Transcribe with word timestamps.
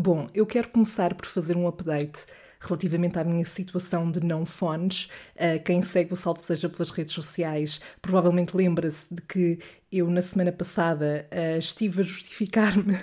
Bom, 0.00 0.28
eu 0.32 0.46
quero 0.46 0.68
começar 0.68 1.12
por 1.12 1.26
fazer 1.26 1.56
um 1.56 1.66
update 1.66 2.24
relativamente 2.60 3.18
à 3.18 3.24
minha 3.24 3.44
situação 3.44 4.08
de 4.08 4.24
não 4.24 4.46
fones. 4.46 5.08
Uh, 5.34 5.60
quem 5.64 5.82
segue 5.82 6.12
o 6.12 6.16
Salve 6.16 6.44
Seja 6.44 6.68
pelas 6.68 6.90
redes 6.90 7.12
sociais 7.12 7.80
provavelmente 8.00 8.56
lembra-se 8.56 9.12
de 9.12 9.20
que 9.22 9.58
eu, 9.90 10.08
na 10.08 10.22
semana 10.22 10.52
passada, 10.52 11.28
uh, 11.32 11.58
estive 11.58 12.02
a 12.02 12.04
justificar-me 12.04 12.96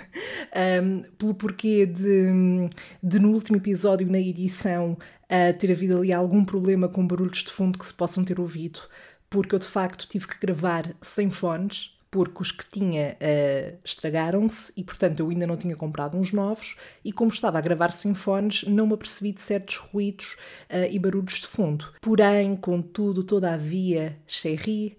pelo 1.18 1.34
porquê 1.34 1.84
de, 1.84 2.70
de, 3.02 3.18
no 3.18 3.30
último 3.32 3.58
episódio, 3.58 4.10
na 4.10 4.18
edição, 4.18 4.92
uh, 5.24 5.58
ter 5.58 5.70
havido 5.70 5.98
ali 5.98 6.14
algum 6.14 6.46
problema 6.46 6.88
com 6.88 7.06
barulhos 7.06 7.44
de 7.44 7.52
fundo 7.52 7.78
que 7.78 7.84
se 7.84 7.92
possam 7.92 8.24
ter 8.24 8.40
ouvido, 8.40 8.80
porque 9.28 9.54
eu 9.54 9.58
de 9.58 9.66
facto 9.66 10.08
tive 10.08 10.26
que 10.26 10.40
gravar 10.40 10.96
sem 11.02 11.30
fones 11.30 11.94
porque 12.10 12.42
os 12.42 12.52
que 12.52 12.68
tinha 12.68 13.16
uh, 13.16 13.78
estragaram-se 13.84 14.72
e, 14.76 14.84
portanto, 14.84 15.20
eu 15.20 15.28
ainda 15.28 15.46
não 15.46 15.56
tinha 15.56 15.76
comprado 15.76 16.16
uns 16.16 16.32
novos. 16.32 16.76
E 17.04 17.12
como 17.12 17.30
estava 17.30 17.58
a 17.58 17.60
gravar 17.60 17.90
sem 17.92 18.14
fones, 18.14 18.64
não 18.64 18.86
me 18.86 18.94
apercebi 18.94 19.32
de 19.32 19.42
certos 19.42 19.76
ruídos 19.76 20.36
uh, 20.70 20.90
e 20.90 20.98
barulhos 20.98 21.40
de 21.40 21.46
fundo. 21.46 21.92
Porém, 22.00 22.56
contudo, 22.56 23.24
todavia, 23.24 24.16
chéri, 24.26 24.96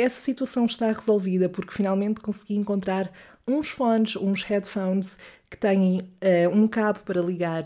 essa 0.00 0.20
situação 0.20 0.66
está 0.66 0.90
resolvida 0.92 1.48
porque 1.48 1.72
finalmente 1.72 2.20
consegui 2.20 2.54
encontrar 2.56 3.10
uns 3.46 3.68
fones, 3.68 4.14
uns 4.16 4.42
headphones 4.42 5.18
que 5.50 5.56
têm 5.56 6.00
uh, 6.00 6.50
um 6.52 6.68
cabo 6.68 7.00
para 7.00 7.22
ligar, 7.22 7.64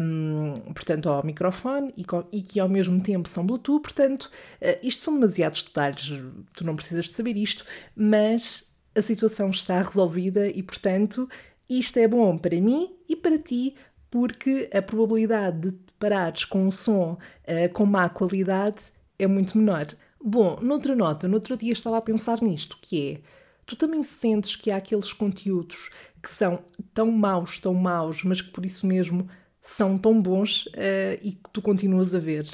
um, 0.00 0.52
ehm, 0.52 0.54
portanto, 0.72 1.08
ao 1.08 1.26
microfone 1.26 1.92
e, 1.96 2.04
e, 2.30 2.40
que 2.40 2.60
ao 2.60 2.68
mesmo 2.68 3.02
tempo 3.02 3.28
são 3.28 3.44
Bluetooth. 3.44 3.82
Portanto, 3.82 4.30
uh, 4.62 4.78
isto 4.82 5.04
são 5.04 5.14
demasiados 5.14 5.64
detalhes, 5.64 6.12
tu 6.54 6.64
não 6.64 6.76
precisas 6.76 7.06
de 7.06 7.16
saber 7.16 7.36
isto, 7.36 7.64
mas 7.96 8.64
a 8.94 9.02
situação 9.02 9.50
está 9.50 9.82
resolvida 9.82 10.46
e, 10.46 10.62
portanto, 10.62 11.28
isto 11.68 11.98
é 11.98 12.06
bom 12.06 12.38
para 12.38 12.60
mim 12.60 12.94
e 13.08 13.16
para 13.16 13.38
ti, 13.38 13.74
porque 14.08 14.70
a 14.72 14.80
probabilidade 14.80 15.58
de 15.58 15.72
te 15.72 15.92
parares 15.98 16.44
com 16.44 16.66
um 16.66 16.70
som 16.70 17.12
uh, 17.14 17.72
com 17.72 17.84
má 17.84 18.08
qualidade 18.08 18.84
é 19.18 19.26
muito 19.26 19.58
menor. 19.58 19.86
Bom, 20.22 20.58
noutra 20.60 20.94
nota, 20.94 21.26
no 21.26 21.34
outro 21.34 21.56
dia 21.56 21.72
estava 21.72 21.96
a 21.96 22.02
pensar 22.02 22.42
nisto, 22.42 22.76
que 22.80 23.12
é, 23.12 23.20
tu 23.64 23.74
também 23.74 24.02
sentes 24.02 24.54
que 24.54 24.70
há 24.70 24.76
aqueles 24.76 25.12
conteúdos 25.12 25.90
que 26.22 26.30
são 26.30 26.62
tão 26.92 27.10
maus, 27.10 27.58
tão 27.58 27.72
maus, 27.72 28.22
mas 28.24 28.42
que 28.42 28.50
por 28.50 28.64
isso 28.66 28.86
mesmo 28.86 29.28
são 29.62 29.96
tão 29.96 30.20
bons 30.20 30.66
uh, 30.66 31.18
e 31.22 31.32
que 31.32 31.50
tu 31.52 31.62
continuas 31.62 32.14
a 32.14 32.18
ver. 32.18 32.46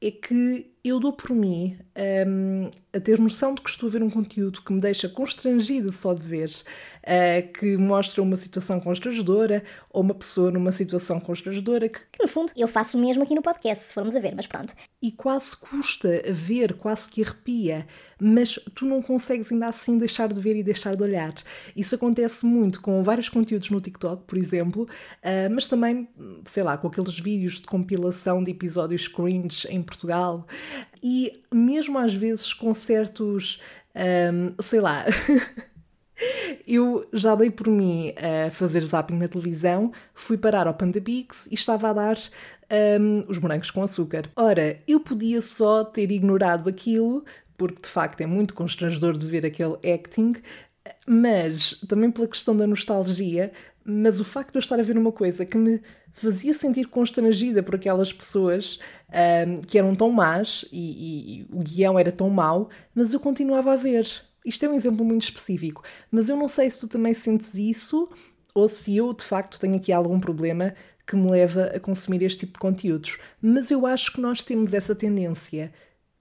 É 0.00 0.10
que 0.10 0.72
eu 0.82 0.98
dou 0.98 1.12
por 1.12 1.30
mim 1.34 1.78
um, 2.26 2.70
a 2.92 2.98
ter 2.98 3.18
noção 3.20 3.54
de 3.54 3.62
que 3.62 3.70
estou 3.70 3.88
a 3.88 3.92
ver 3.92 4.02
um 4.02 4.10
conteúdo 4.10 4.62
que 4.62 4.72
me 4.72 4.80
deixa 4.80 5.08
constrangida 5.08 5.92
só 5.92 6.12
de 6.14 6.22
ver 6.22 6.50
uh, 7.02 7.52
que 7.52 7.76
mostra 7.76 8.22
uma 8.22 8.36
situação 8.36 8.80
constrangedora 8.80 9.62
ou 9.90 10.02
uma 10.02 10.14
pessoa 10.14 10.50
numa 10.50 10.72
situação 10.72 11.20
constrangedora 11.20 11.88
que... 11.88 12.00
No 12.20 12.28
fundo, 12.28 12.52
eu 12.56 12.68
faço 12.68 12.96
o 12.96 13.00
mesmo 13.00 13.22
aqui 13.22 13.34
no 13.34 13.42
podcast, 13.42 13.84
se 13.84 13.94
formos 13.94 14.16
a 14.16 14.20
ver, 14.20 14.34
mas 14.34 14.46
pronto. 14.46 14.74
E 15.00 15.10
quase 15.10 15.56
custa 15.56 16.22
a 16.28 16.32
ver, 16.32 16.74
quase 16.74 17.08
que 17.08 17.22
arrepia, 17.22 17.86
mas 18.20 18.58
tu 18.74 18.84
não 18.84 19.02
consegues 19.02 19.50
ainda 19.50 19.66
assim 19.66 19.98
deixar 19.98 20.28
de 20.28 20.40
ver 20.40 20.56
e 20.56 20.62
deixar 20.62 20.96
de 20.96 21.02
olhar. 21.02 21.32
Isso 21.76 21.94
acontece 21.94 22.46
muito 22.46 22.80
com 22.80 23.02
vários 23.02 23.28
conteúdos 23.28 23.70
no 23.70 23.80
TikTok, 23.80 24.24
por 24.26 24.38
exemplo, 24.38 24.84
uh, 24.84 25.52
mas 25.52 25.66
também, 25.66 26.08
sei 26.44 26.62
lá, 26.62 26.76
com 26.76 26.86
aqueles 26.86 27.18
vídeos 27.18 27.54
de 27.54 27.66
compilação 27.66 28.42
de 28.42 28.50
episódios 28.50 29.08
cringe 29.08 29.66
em 29.68 29.82
Portugal 29.82 30.46
e 31.02 31.42
mesmo 31.52 31.98
às 31.98 32.14
vezes 32.14 32.52
com 32.54 32.72
certos, 32.74 33.60
um, 33.94 34.54
ah, 34.56 34.62
sei 34.62 34.80
lá, 34.80 35.04
Eu 36.66 37.06
já 37.12 37.34
dei 37.34 37.50
por 37.50 37.68
mim 37.68 38.12
a 38.16 38.50
fazer 38.50 38.80
zapping 38.80 39.16
na 39.16 39.28
televisão, 39.28 39.92
fui 40.14 40.36
parar 40.36 40.66
ao 40.66 40.74
Panda 40.74 41.00
Pix 41.00 41.46
e 41.50 41.54
estava 41.54 41.90
a 41.90 41.92
dar 41.92 42.18
um, 43.00 43.24
os 43.28 43.38
morangos 43.38 43.70
com 43.70 43.82
açúcar. 43.82 44.30
Ora, 44.36 44.78
eu 44.86 45.00
podia 45.00 45.42
só 45.42 45.84
ter 45.84 46.10
ignorado 46.10 46.68
aquilo, 46.68 47.24
porque 47.56 47.82
de 47.82 47.88
facto 47.88 48.20
é 48.20 48.26
muito 48.26 48.54
constrangedor 48.54 49.16
de 49.16 49.26
ver 49.26 49.44
aquele 49.44 49.76
acting, 49.92 50.34
mas 51.06 51.72
também 51.88 52.10
pela 52.10 52.28
questão 52.28 52.56
da 52.56 52.66
nostalgia, 52.66 53.52
mas 53.84 54.20
o 54.20 54.24
facto 54.24 54.52
de 54.52 54.58
eu 54.58 54.60
estar 54.60 54.78
a 54.78 54.82
ver 54.82 54.96
uma 54.96 55.12
coisa 55.12 55.44
que 55.44 55.56
me 55.56 55.80
fazia 56.12 56.54
sentir 56.54 56.86
constrangida 56.86 57.62
por 57.62 57.74
aquelas 57.74 58.12
pessoas 58.12 58.78
um, 59.12 59.60
que 59.62 59.78
eram 59.78 59.94
tão 59.94 60.10
más 60.10 60.64
e, 60.70 60.78
e, 60.78 61.40
e 61.40 61.46
o 61.50 61.60
guião 61.60 61.98
era 61.98 62.12
tão 62.12 62.30
mau, 62.30 62.68
mas 62.94 63.12
eu 63.12 63.20
continuava 63.20 63.72
a 63.72 63.76
ver. 63.76 64.06
Isto 64.44 64.66
é 64.66 64.68
um 64.68 64.74
exemplo 64.74 65.04
muito 65.04 65.22
específico, 65.22 65.82
mas 66.10 66.28
eu 66.28 66.36
não 66.36 66.48
sei 66.48 66.70
se 66.70 66.78
tu 66.78 66.88
também 66.88 67.14
sentes 67.14 67.54
isso 67.54 68.08
ou 68.54 68.68
se 68.68 68.96
eu 68.96 69.12
de 69.12 69.24
facto 69.24 69.58
tenho 69.58 69.76
aqui 69.76 69.92
algum 69.92 70.18
problema 70.20 70.74
que 71.06 71.16
me 71.16 71.30
leva 71.30 71.64
a 71.74 71.80
consumir 71.80 72.22
este 72.22 72.40
tipo 72.40 72.54
de 72.54 72.58
conteúdos. 72.58 73.18
Mas 73.40 73.70
eu 73.70 73.86
acho 73.86 74.12
que 74.12 74.20
nós 74.20 74.42
temos 74.42 74.72
essa 74.72 74.94
tendência. 74.94 75.72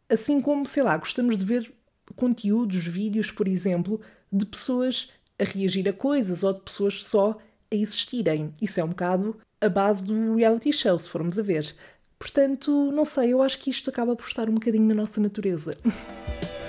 Assim 0.09 0.41
como, 0.41 0.65
sei 0.65 0.83
lá, 0.83 0.97
gostamos 0.97 1.37
de 1.37 1.45
ver 1.45 1.73
conteúdos, 2.15 2.85
vídeos, 2.85 3.31
por 3.31 3.47
exemplo, 3.47 4.01
de 4.31 4.45
pessoas 4.45 5.11
a 5.39 5.43
reagir 5.43 5.87
a 5.87 5.93
coisas 5.93 6.43
ou 6.43 6.53
de 6.53 6.61
pessoas 6.61 7.03
só 7.03 7.37
a 7.71 7.75
existirem. 7.75 8.53
Isso 8.61 8.79
é 8.79 8.83
um 8.83 8.89
bocado 8.89 9.37
a 9.59 9.69
base 9.69 10.03
do 10.03 10.35
reality 10.35 10.73
show, 10.73 10.97
se 10.97 11.09
formos 11.09 11.37
a 11.37 11.43
ver. 11.43 11.75
Portanto, 12.19 12.91
não 12.91 13.05
sei, 13.05 13.33
eu 13.33 13.41
acho 13.41 13.59
que 13.59 13.69
isto 13.69 13.89
acaba 13.89 14.15
por 14.15 14.27
estar 14.27 14.49
um 14.49 14.53
bocadinho 14.55 14.87
na 14.87 14.95
nossa 14.95 15.19
natureza. 15.19 15.75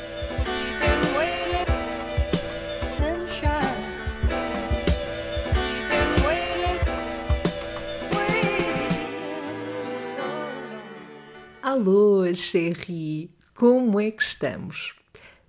Alô, 11.73 12.23
Sherry! 12.35 13.31
Como 13.55 13.99
é 13.99 14.11
que 14.11 14.23
estamos? 14.23 14.95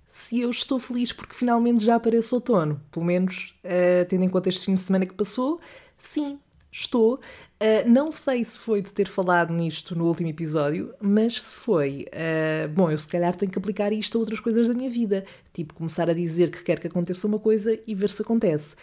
Se 0.08 0.40
eu 0.40 0.48
estou 0.48 0.80
feliz 0.80 1.12
porque 1.12 1.34
finalmente 1.34 1.84
já 1.84 1.96
aparece 1.96 2.34
outono, 2.34 2.80
pelo 2.90 3.04
menos 3.04 3.54
uh, 3.62 4.08
tendo 4.08 4.24
em 4.24 4.30
conta 4.30 4.48
este 4.48 4.64
fim 4.64 4.74
de 4.74 4.80
semana 4.80 5.04
que 5.04 5.12
passou, 5.12 5.60
sim, 5.98 6.38
estou. 6.72 7.16
Uh, 7.60 7.86
não 7.86 8.10
sei 8.10 8.42
se 8.42 8.58
foi 8.58 8.80
de 8.80 8.90
ter 8.90 9.06
falado 9.06 9.52
nisto 9.52 9.94
no 9.94 10.06
último 10.06 10.30
episódio, 10.30 10.94
mas 10.98 11.34
se 11.34 11.56
foi, 11.56 12.06
uh, 12.08 12.68
bom, 12.70 12.90
eu 12.90 12.96
se 12.96 13.06
calhar 13.06 13.34
tenho 13.34 13.52
que 13.52 13.58
aplicar 13.58 13.92
isto 13.92 14.16
a 14.16 14.20
outras 14.20 14.40
coisas 14.40 14.66
da 14.66 14.72
minha 14.72 14.88
vida, 14.88 15.26
tipo 15.52 15.74
começar 15.74 16.08
a 16.08 16.14
dizer 16.14 16.50
que 16.50 16.62
quer 16.62 16.80
que 16.80 16.86
aconteça 16.86 17.26
uma 17.26 17.38
coisa 17.38 17.78
e 17.86 17.94
ver 17.94 18.08
se 18.08 18.22
acontece. 18.22 18.76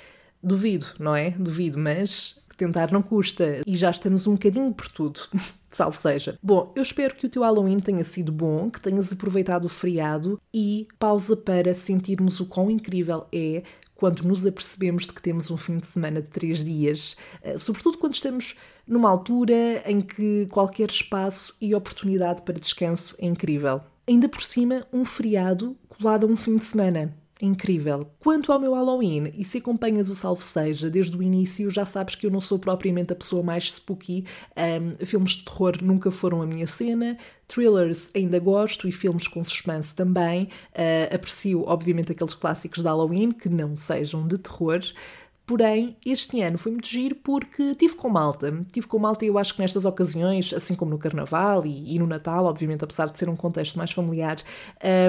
Duvido, 0.44 0.86
não 1.00 1.16
é? 1.16 1.32
Duvido, 1.32 1.80
mas 1.80 2.40
tentar 2.62 2.92
não 2.92 3.02
custa. 3.02 3.62
E 3.66 3.76
já 3.76 3.90
estamos 3.90 4.28
um 4.28 4.34
bocadinho 4.34 4.72
por 4.72 4.88
tudo. 4.88 5.20
Salve 5.72 5.98
seja. 5.98 6.38
Bom, 6.44 6.72
eu 6.76 6.82
espero 6.82 7.16
que 7.16 7.26
o 7.26 7.30
teu 7.30 7.42
Halloween 7.42 7.80
tenha 7.80 8.04
sido 8.04 8.32
bom, 8.32 8.70
que 8.70 8.80
tenhas 8.80 9.12
aproveitado 9.12 9.66
o 9.66 9.70
feriado 9.70 10.40
e 10.54 10.88
pausa 11.00 11.36
para 11.36 11.74
sentirmos 11.74 12.40
o 12.40 12.46
quão 12.46 12.70
incrível 12.70 13.26
é 13.34 13.64
quando 13.96 14.24
nos 14.24 14.46
apercebemos 14.46 15.06
de 15.06 15.14
que 15.14 15.22
temos 15.22 15.50
um 15.50 15.58
fim 15.58 15.78
de 15.78 15.88
semana 15.88 16.22
de 16.22 16.28
três 16.28 16.66
dias, 16.66 17.16
eh, 17.44 17.58
sobretudo 17.58 18.00
quando 18.00 18.16
estamos 18.16 18.56
numa 18.88 19.10
altura 19.10 19.84
em 19.86 20.02
que 20.02 20.48
qualquer 20.50 20.90
espaço 20.90 21.56
e 21.62 21.76
oportunidade 21.76 22.42
para 22.42 22.60
descanso 22.60 23.16
é 23.20 23.28
incrível. 23.28 23.82
Ainda 24.08 24.28
por 24.28 24.42
cima, 24.42 24.88
um 24.92 25.06
feriado 25.06 25.78
colado 25.88 26.26
a 26.26 26.30
um 26.30 26.36
fim 26.36 26.58
de 26.58 26.66
semana 26.66 27.16
incrível. 27.42 28.08
Quanto 28.20 28.52
ao 28.52 28.60
meu 28.60 28.74
Halloween, 28.74 29.34
e 29.38 29.44
se 29.44 29.58
acompanhas 29.58 30.10
o 30.10 30.16
Salve 30.16 30.44
Seja 30.44 30.90
desde 30.90 31.18
o 31.18 31.24
início, 31.24 31.70
já 31.70 31.86
sabes 31.86 32.16
que 32.16 32.26
eu 32.26 32.32
não 32.32 32.40
sou 32.40 32.60
propriamente 32.60 33.14
a 33.14 33.16
pessoa 33.16 33.44
mais 33.44 33.72
spooky. 33.72 34.26
Um, 34.56 35.06
filmes 35.06 35.32
de 35.32 35.44
terror 35.44 35.78
nunca 35.82 36.12
foram 36.12 36.42
a 36.42 36.46
minha 36.46 36.68
cena. 36.68 37.18
Thrillers 37.48 38.10
ainda 38.16 38.40
gosto 38.40 38.88
e 38.88 38.92
filmes 38.92 39.28
com 39.28 39.44
suspense 39.44 39.94
também. 39.96 40.44
Uh, 40.74 41.14
aprecio, 41.14 41.64
obviamente, 41.68 42.12
aqueles 42.12 42.34
clássicos 42.34 42.80
de 42.80 42.88
Halloween 42.88 43.32
que 43.32 43.50
não 43.50 43.76
sejam 43.76 44.28
de 44.28 44.38
terror. 44.38 44.80
Porém, 45.52 45.98
este 46.06 46.40
ano 46.40 46.58
foi 46.58 46.72
muito 46.72 46.88
giro 46.88 47.14
porque 47.14 47.76
tive 47.76 47.94
com 47.96 48.08
malta. 48.08 48.66
Tive 48.72 48.88
com 48.88 48.98
malta 48.98 49.26
e 49.26 49.28
eu 49.28 49.38
acho 49.38 49.54
que 49.54 49.60
nestas 49.60 49.84
ocasiões, 49.84 50.54
assim 50.54 50.76
como 50.76 50.92
no 50.92 50.98
Carnaval 50.98 51.66
e, 51.66 51.94
e 51.94 52.00
no 52.00 52.08
Natal, 52.08 52.46
obviamente, 52.46 52.86
apesar 52.86 53.10
de 53.10 53.18
ser 53.18 53.28
um 53.28 53.36
contexto 53.36 53.78
mais 53.78 53.92
familiar, 53.92 54.38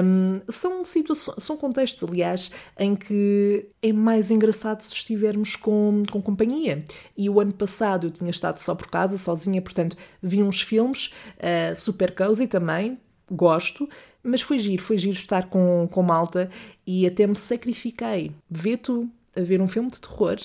um, 0.03 0.41
são 0.51 0.83
situações, 0.83 1.41
são 1.41 1.55
contextos, 1.55 2.03
aliás, 2.03 2.51
em 2.77 2.93
que 2.93 3.69
é 3.81 3.93
mais 3.93 4.31
engraçado 4.31 4.81
se 4.81 4.91
estivermos 4.91 5.55
com, 5.55 6.03
com 6.11 6.21
companhia. 6.21 6.83
E 7.17 7.29
o 7.29 7.39
ano 7.39 7.53
passado 7.53 8.07
eu 8.07 8.11
tinha 8.11 8.29
estado 8.29 8.57
só 8.57 8.75
por 8.75 8.87
casa, 8.87 9.17
sozinha, 9.17 9.61
portanto, 9.61 9.95
vi 10.21 10.43
uns 10.43 10.59
filmes 10.59 11.13
uh, 11.37 11.73
super 11.73 12.13
cozy 12.13 12.47
também, 12.47 12.99
gosto, 13.31 13.87
mas 14.21 14.41
foi 14.41 14.59
giro, 14.59 14.83
foi 14.83 14.97
giro 14.97 15.15
estar 15.15 15.47
com, 15.47 15.87
com 15.89 16.03
malta 16.03 16.49
e 16.85 17.07
até 17.07 17.25
me 17.25 17.35
sacrifiquei. 17.37 18.31
Vê 18.49 18.75
tu, 18.75 19.09
a 19.35 19.41
ver 19.41 19.61
um 19.61 19.67
filme 19.67 19.89
de 19.89 19.99
terror, 19.99 20.37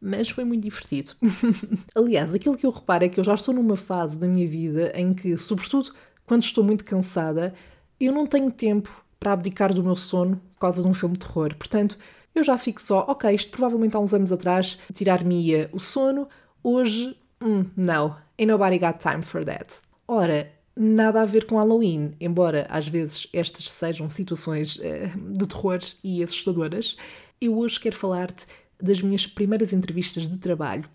mas 0.00 0.28
foi 0.28 0.44
muito 0.44 0.62
divertido. 0.62 1.12
Aliás, 1.94 2.34
aquilo 2.34 2.56
que 2.56 2.66
eu 2.66 2.70
reparo 2.70 3.04
é 3.04 3.08
que 3.08 3.20
eu 3.20 3.24
já 3.24 3.34
estou 3.34 3.54
numa 3.54 3.76
fase 3.76 4.18
da 4.18 4.26
minha 4.26 4.46
vida 4.46 4.92
em 4.94 5.14
que, 5.14 5.36
sobretudo 5.36 5.92
quando 6.26 6.42
estou 6.42 6.64
muito 6.64 6.84
cansada, 6.84 7.54
eu 8.00 8.12
não 8.12 8.26
tenho 8.26 8.50
tempo 8.50 9.04
para 9.20 9.32
abdicar 9.32 9.72
do 9.72 9.82
meu 9.84 9.94
sono 9.94 10.40
por 10.54 10.60
causa 10.60 10.82
de 10.82 10.88
um 10.88 10.94
filme 10.94 11.16
de 11.16 11.26
terror. 11.26 11.54
Portanto, 11.54 11.96
eu 12.34 12.42
já 12.42 12.56
fico 12.58 12.80
só, 12.80 13.04
ok, 13.08 13.32
isto 13.32 13.50
provavelmente 13.50 13.94
há 13.94 14.00
uns 14.00 14.12
anos 14.14 14.32
atrás 14.32 14.78
tirar-me-ia 14.92 15.68
o 15.72 15.78
sono, 15.78 16.26
Hoje, 16.64 17.16
hum, 17.42 17.66
não, 17.76 18.16
ain't 18.38 18.46
nobody 18.46 18.78
got 18.78 19.00
time 19.00 19.22
for 19.22 19.44
that. 19.44 19.80
Ora, 20.06 20.48
nada 20.76 21.22
a 21.22 21.24
ver 21.24 21.44
com 21.44 21.56
Halloween, 21.56 22.12
embora 22.20 22.66
às 22.70 22.86
vezes 22.86 23.26
estas 23.32 23.68
sejam 23.68 24.08
situações 24.08 24.76
uh, 24.76 25.32
de 25.32 25.46
terror 25.48 25.80
e 26.04 26.22
assustadoras, 26.22 26.96
eu 27.42 27.58
hoje 27.58 27.80
quero 27.80 27.96
falar-te 27.96 28.46
das 28.80 29.02
minhas 29.02 29.26
primeiras 29.26 29.72
entrevistas 29.72 30.28
de 30.28 30.38
trabalho 30.38 30.88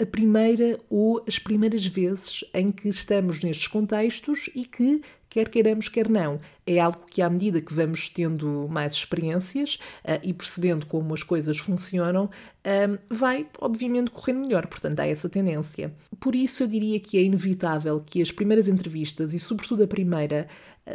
a 0.00 0.06
primeira 0.06 0.78
ou 0.88 1.24
as 1.26 1.38
primeiras 1.38 1.84
vezes 1.84 2.44
em 2.54 2.70
que 2.70 2.88
estamos 2.88 3.42
nestes 3.42 3.66
contextos 3.66 4.48
e 4.54 4.64
que, 4.64 5.02
quer 5.28 5.48
queiramos, 5.48 5.88
quer 5.88 6.08
não, 6.08 6.40
é 6.64 6.78
algo 6.78 7.00
que, 7.10 7.20
à 7.20 7.28
medida 7.28 7.60
que 7.60 7.74
vamos 7.74 8.08
tendo 8.08 8.68
mais 8.70 8.94
experiências 8.94 9.80
uh, 10.04 10.20
e 10.22 10.32
percebendo 10.32 10.86
como 10.86 11.12
as 11.12 11.24
coisas 11.24 11.58
funcionam, 11.58 12.26
uh, 12.26 12.98
vai, 13.10 13.48
obviamente, 13.60 14.12
correndo 14.12 14.40
melhor. 14.40 14.68
Portanto, 14.68 15.00
há 15.00 15.06
essa 15.06 15.28
tendência. 15.28 15.92
Por 16.20 16.36
isso, 16.36 16.62
eu 16.62 16.68
diria 16.68 17.00
que 17.00 17.18
é 17.18 17.22
inevitável 17.22 18.00
que 18.00 18.22
as 18.22 18.30
primeiras 18.30 18.68
entrevistas, 18.68 19.34
e 19.34 19.38
sobretudo 19.40 19.82
a 19.82 19.88
primeira, 19.88 20.46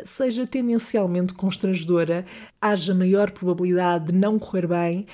seja 0.05 0.45
tendencialmente 0.47 1.33
constrangedora, 1.33 2.25
haja 2.61 2.93
maior 2.93 3.31
probabilidade 3.31 4.07
de 4.07 4.13
não 4.13 4.39
correr 4.39 4.67
bem, 4.67 5.07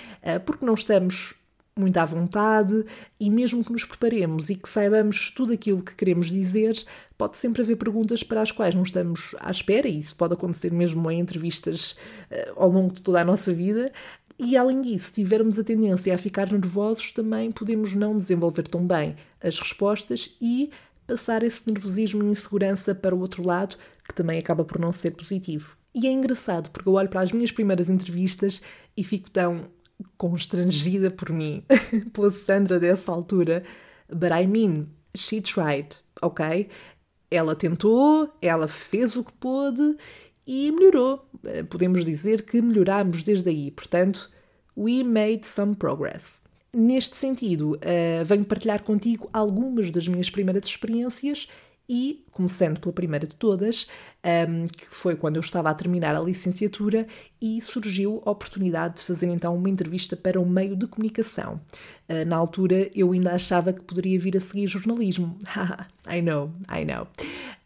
porque 0.45 0.65
não 0.65 0.73
estamos 0.73 1.33
muito 1.79 1.97
à 1.97 2.05
vontade 2.05 2.85
e 3.19 3.29
mesmo 3.29 3.63
que 3.63 3.71
nos 3.71 3.85
preparemos 3.85 4.49
e 4.49 4.55
que 4.55 4.67
saibamos 4.67 5.31
tudo 5.31 5.53
aquilo 5.53 5.81
que 5.81 5.95
queremos 5.95 6.29
dizer, 6.29 6.83
pode 7.17 7.37
sempre 7.37 7.61
haver 7.61 7.77
perguntas 7.77 8.21
para 8.21 8.41
as 8.41 8.51
quais 8.51 8.75
não 8.75 8.83
estamos 8.83 9.35
à 9.39 9.49
espera, 9.49 9.87
e 9.87 9.97
isso 9.97 10.15
pode 10.15 10.33
acontecer 10.33 10.71
mesmo 10.71 11.09
em 11.09 11.19
entrevistas 11.19 11.93
uh, 12.31 12.61
ao 12.61 12.69
longo 12.69 12.93
de 12.93 13.01
toda 13.01 13.21
a 13.21 13.25
nossa 13.25 13.53
vida. 13.53 13.91
E 14.37 14.55
além 14.55 14.81
disso, 14.81 15.07
se 15.07 15.13
tivermos 15.13 15.59
a 15.59 15.63
tendência 15.63 16.15
a 16.15 16.17
ficar 16.17 16.49
nervosos, 16.51 17.11
também 17.11 17.51
podemos 17.51 17.93
não 17.93 18.15
desenvolver 18.15 18.63
tão 18.63 18.85
bem 18.85 19.17
as 19.41 19.59
respostas 19.59 20.33
e 20.41 20.69
passar 21.09 21.41
esse 21.41 21.67
nervosismo 21.67 22.23
e 22.23 22.27
insegurança 22.27 22.93
para 22.93 23.15
o 23.15 23.19
outro 23.19 23.45
lado, 23.45 23.75
que 24.07 24.13
também 24.13 24.37
acaba 24.37 24.63
por 24.63 24.79
não 24.79 24.91
ser 24.91 25.11
positivo. 25.11 25.75
E 25.93 26.05
é 26.05 26.11
engraçado 26.11 26.69
porque 26.69 26.87
eu 26.87 26.93
olho 26.93 27.09
para 27.09 27.21
as 27.21 27.31
minhas 27.31 27.51
primeiras 27.51 27.89
entrevistas 27.89 28.61
e 28.95 29.03
fico 29.03 29.29
tão 29.31 29.71
constrangida 30.17 31.09
por 31.09 31.31
mim, 31.31 31.63
pela 32.13 32.31
Sandra 32.31 32.79
dessa 32.79 33.11
altura. 33.11 33.63
But 34.07 34.31
I 34.31 34.45
mean, 34.45 34.87
she 35.17 35.41
tried, 35.41 35.95
ok? 36.21 36.69
Ela 37.31 37.55
tentou, 37.55 38.31
ela 38.39 38.67
fez 38.67 39.15
o 39.15 39.23
que 39.23 39.33
pôde 39.33 39.97
e 40.45 40.71
melhorou. 40.71 41.27
Eh, 41.43 41.63
podemos 41.63 42.05
dizer 42.05 42.43
que 42.43 42.61
melhoramos 42.61 43.23
desde 43.23 43.49
aí. 43.49 43.71
Portanto, 43.71 44.29
we 44.77 45.03
made 45.03 45.47
some 45.47 45.75
progress. 45.75 46.41
Neste 46.73 47.17
sentido, 47.17 47.71
uh, 47.77 48.25
venho 48.25 48.45
partilhar 48.45 48.83
contigo 48.83 49.29
algumas 49.33 49.91
das 49.91 50.07
minhas 50.07 50.29
primeiras 50.29 50.65
experiências 50.65 51.47
e, 51.89 52.23
começando 52.31 52.79
pela 52.79 52.93
primeira 52.93 53.25
de 53.25 53.35
todas, 53.35 53.87
um, 54.47 54.67
que 54.67 54.85
foi 54.85 55.15
quando 55.15 55.37
eu 55.37 55.39
estava 55.39 55.71
a 55.71 55.73
terminar 55.73 56.15
a 56.15 56.19
licenciatura 56.19 57.07
e 57.41 57.59
surgiu 57.59 58.21
a 58.25 58.29
oportunidade 58.29 58.97
de 58.97 59.03
fazer 59.03 59.27
então 59.27 59.55
uma 59.55 59.69
entrevista 59.69 60.15
para 60.15 60.39
um 60.39 60.47
meio 60.47 60.75
de 60.75 60.85
comunicação. 60.85 61.59
Uh, 62.07 62.23
na 62.27 62.35
altura 62.37 62.91
eu 62.93 63.11
ainda 63.11 63.31
achava 63.31 63.73
que 63.73 63.81
poderia 63.81 64.19
vir 64.19 64.37
a 64.37 64.39
seguir 64.39 64.67
jornalismo. 64.67 65.39
I 66.07 66.21
know, 66.21 66.51
I 66.69 66.85
know. 66.85 67.07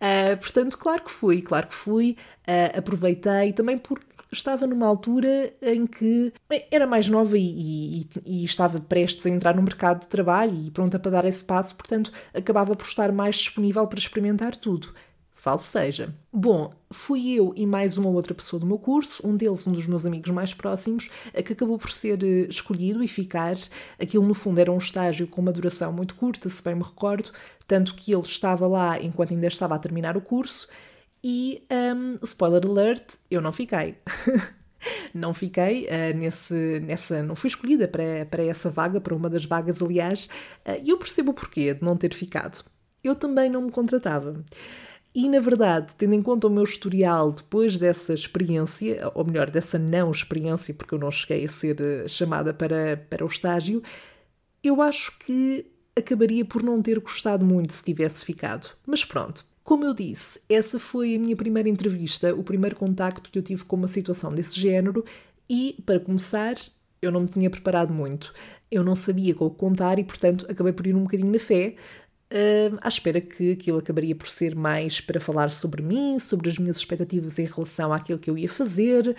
Uh, 0.04 0.36
portanto, 0.36 0.78
claro 0.78 1.02
que 1.02 1.10
fui, 1.10 1.42
claro 1.42 1.68
que 1.68 1.74
fui, 1.74 2.18
uh, 2.42 2.78
aproveitei 2.78 3.54
também 3.54 3.78
porque 3.78 4.06
estava 4.34 4.68
numa 4.68 4.86
altura 4.86 5.54
em 5.62 5.86
que 5.88 6.34
era 6.70 6.86
mais 6.86 7.08
nova 7.08 7.38
e, 7.38 8.02
e, 8.02 8.08
e, 8.26 8.44
estava 8.44 8.82
prestes 8.82 9.26
a 9.26 9.30
entrar 9.30 9.56
no 9.56 9.62
mercado 9.62 10.02
de 10.02 10.08
trabalho 10.08 10.58
e 10.60 10.70
pronta 10.72 11.00
para 11.00 11.12
dar 11.12 11.26
esse 11.26 11.46
passo, 11.46 11.74
portanto 11.76 12.12
acabava 12.34 12.76
por 12.76 12.86
estar 12.86 13.14
mais 13.14 13.36
disponível 13.38 13.88
para 13.88 14.00
experimentar 14.00 14.58
tudo. 14.58 14.94
Salve 15.36 15.66
seja. 15.66 16.14
Bom, 16.32 16.74
fui 16.92 17.34
eu 17.34 17.54
e 17.56 17.66
mais 17.66 17.98
uma 17.98 18.10
outra 18.10 18.34
pessoa 18.34 18.60
do 18.60 18.66
meu 18.66 18.78
curso, 18.78 19.28
um 19.28 19.36
deles, 19.36 19.66
um 19.68 19.72
dos 19.72 19.88
meus 19.88 20.06
amigos 20.06 20.30
mais 20.30 20.54
próximos, 20.54 21.10
que 21.46 21.54
acabou 21.54 21.78
por 21.78 21.92
ser 21.92 22.24
eh, 22.24 22.48
escolhido 22.48 23.04
e 23.04 23.08
ficar. 23.08 23.56
Aquilo, 24.00 24.26
no 24.26 24.34
fundo, 24.34 24.60
era 24.60 24.72
um 24.72 24.78
estágio 24.78 25.28
com 25.28 25.42
uma 25.42 25.52
duração 25.52 25.92
muito 25.92 26.16
curta, 26.16 26.50
se 26.50 26.64
bem 26.64 26.76
me 26.76 26.84
recordo, 26.84 27.32
tanto 27.68 27.96
que 27.96 28.14
ele 28.14 28.22
estava 28.22 28.68
lá 28.68 29.02
enquanto 29.02 29.34
ainda 29.34 29.48
estava 29.48 29.76
a 29.76 29.80
terminar 29.80 30.16
o 30.16 30.22
curso 30.22 30.68
e, 31.24 31.66
um, 31.72 32.18
spoiler 32.22 32.62
alert, 32.68 33.16
eu 33.32 33.42
não 33.42 33.54
fiquei. 33.54 33.96
não 35.16 35.34
fiquei 35.34 35.88
uh, 35.88 36.18
nesse, 36.18 36.82
nessa. 36.82 37.24
Não 37.24 37.36
fui 37.36 37.48
escolhida 37.48 37.88
para, 37.88 38.26
para 38.30 38.44
essa 38.44 38.70
vaga, 38.70 39.00
para 39.00 39.16
uma 39.16 39.30
das 39.30 39.46
vagas, 39.46 39.82
aliás, 39.82 40.26
uh, 40.68 40.82
e 40.84 40.90
eu 40.90 40.98
percebo 40.98 41.32
o 41.32 41.34
porquê 41.34 41.74
de 41.74 41.82
não 41.82 41.96
ter 41.96 42.14
ficado. 42.14 42.66
Eu 43.02 43.16
também 43.16 43.50
não 43.50 43.62
me 43.62 43.72
contratava. 43.72 44.44
E, 45.16 45.30
na 45.30 45.40
verdade, 45.40 45.94
tendo 45.96 46.16
em 46.16 46.22
conta 46.22 46.48
o 46.48 46.50
meu 46.50 46.64
historial 46.64 47.32
depois 47.32 47.78
dessa 47.78 48.14
experiência, 48.14 49.12
ou 49.14 49.24
melhor, 49.24 49.52
dessa 49.52 49.78
não 49.78 50.10
experiência, 50.10 50.74
porque 50.74 50.96
eu 50.96 51.00
não 51.00 51.12
cheguei 51.12 51.46
a 51.46 51.48
ser 51.48 51.80
uh, 51.80 52.10
chamada 52.10 52.52
para, 52.54 52.98
para 53.10 53.24
o 53.24 53.28
estágio, 53.28 53.84
eu 54.64 54.82
acho 54.82 55.18
que 55.20 55.68
acabaria 55.96 56.44
por 56.44 56.64
não 56.64 56.82
ter 56.82 57.00
gostado 57.00 57.46
muito 57.46 57.74
se 57.74 57.84
tivesse 57.84 58.26
ficado. 58.26 58.72
Mas 58.88 59.06
pronto, 59.06 59.46
como 59.64 59.86
eu 59.86 59.94
disse, 59.94 60.42
essa 60.50 60.80
foi 60.80 61.16
a 61.16 61.20
minha 61.20 61.36
primeira 61.36 61.70
entrevista, 61.70 62.34
o 62.34 62.44
primeiro 62.44 62.76
contacto 62.76 63.30
que 63.30 63.38
eu 63.38 63.44
tive 63.44 63.64
com 63.66 63.76
uma 63.76 63.88
situação 63.88 64.34
desse 64.34 64.60
género 64.60 65.06
e, 65.48 65.78
para 65.86 66.00
começar, 66.00 66.56
eu 67.02 67.12
não 67.12 67.22
me 67.22 67.28
tinha 67.28 67.50
preparado 67.50 67.94
muito. 67.94 68.34
Eu 68.72 68.84
não 68.84 68.96
sabia 68.96 69.36
com 69.36 69.46
o 69.46 69.52
contar 69.52 70.00
e, 70.00 70.04
portanto, 70.04 70.48
acabei 70.50 70.74
por 70.74 70.88
ir 70.88 70.96
um 70.96 71.04
bocadinho 71.04 71.32
na 71.32 71.40
fé, 71.40 71.76
à 72.82 72.88
espera 72.88 73.22
que 73.22 73.52
aquilo 73.52 73.78
acabaria 73.78 74.16
por 74.16 74.28
ser 74.28 74.56
mais 74.56 75.00
para 75.00 75.20
falar 75.20 75.52
sobre 75.52 75.82
mim, 75.82 76.18
sobre 76.20 76.50
as 76.50 76.58
minhas 76.58 76.78
expectativas 76.78 77.38
em 77.38 77.46
relação 77.46 77.94
àquilo 77.94 78.18
que 78.18 78.30
eu 78.30 78.38
ia 78.38 78.50
fazer, 78.50 79.10
uh, 79.10 79.16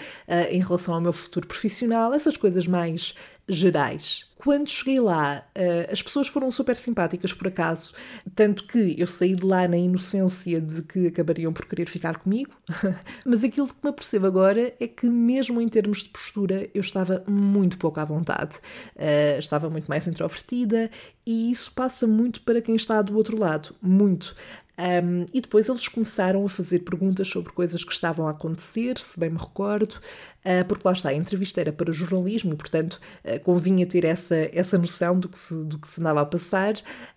em 0.51 0.61
relação 0.61 0.95
ao 0.95 1.01
meu 1.01 1.13
futuro 1.13 1.47
profissional, 1.47 2.13
essas 2.13 2.37
coisas 2.37 2.67
mais 2.67 3.15
gerais. 3.49 4.27
Quando 4.37 4.69
cheguei 4.69 5.01
lá, 5.01 5.43
uh, 5.57 5.91
as 5.91 6.03
pessoas 6.03 6.29
foram 6.29 6.51
super 6.51 6.77
simpáticas 6.77 7.33
por 7.33 7.49
acaso, 7.49 7.95
tanto 8.35 8.67
que 8.67 8.95
eu 8.99 9.07
saí 9.07 9.35
de 9.35 9.45
lá 9.45 9.67
na 9.67 9.77
inocência 9.77 10.61
de 10.61 10.83
que 10.83 11.07
acabariam 11.07 11.51
por 11.51 11.65
querer 11.65 11.87
ficar 11.87 12.19
comigo, 12.19 12.51
mas 13.25 13.43
aquilo 13.43 13.67
que 13.67 13.75
me 13.83 13.89
apercebo 13.89 14.27
agora 14.27 14.75
é 14.79 14.87
que, 14.87 15.07
mesmo 15.07 15.63
em 15.63 15.69
termos 15.69 16.03
de 16.03 16.11
postura, 16.11 16.69
eu 16.75 16.81
estava 16.81 17.25
muito 17.27 17.79
pouco 17.79 17.99
à 18.01 18.05
vontade, 18.05 18.59
uh, 18.97 19.39
estava 19.39 19.71
muito 19.71 19.87
mais 19.87 20.07
introvertida 20.07 20.91
e 21.25 21.51
isso 21.51 21.73
passa 21.73 22.07
muito 22.07 22.43
para 22.43 22.61
quem 22.61 22.77
está 22.77 23.01
do 23.01 23.17
outro 23.17 23.39
lado, 23.39 23.75
muito. 23.81 24.37
Um, 24.77 25.25
e 25.33 25.41
depois 25.41 25.69
eles 25.69 25.87
começaram 25.87 26.45
a 26.45 26.49
fazer 26.49 26.81
perguntas 26.81 27.29
sobre 27.29 27.53
coisas 27.53 27.85
que 27.85 27.93
estavam 27.93 28.27
a 28.27 28.33
acontecer, 28.33 28.99
se 28.99 29.19
bem 29.19 29.31
me 29.31 29.39
recordo, 29.39 29.93
uh, 29.93 30.65
porque 30.67 30.83
lá 30.85 30.93
está, 30.93 31.11
a 31.11 31.15
entrevista 31.15 31.61
era 31.61 31.73
para 31.73 31.93
jornalismo 31.93 32.57
portanto, 32.57 33.01
uh, 33.25 33.39
convinha 33.41 33.87
ter 33.87 34.05
essa, 34.05 34.35
essa 34.53 34.77
noção 34.77 35.19
do 35.19 35.29
que, 35.29 35.39
se, 35.39 35.55
do 35.65 35.79
que 35.79 35.89
se 35.89 36.01
andava 36.01 36.23
a 36.23 36.27
passar. 36.27 36.75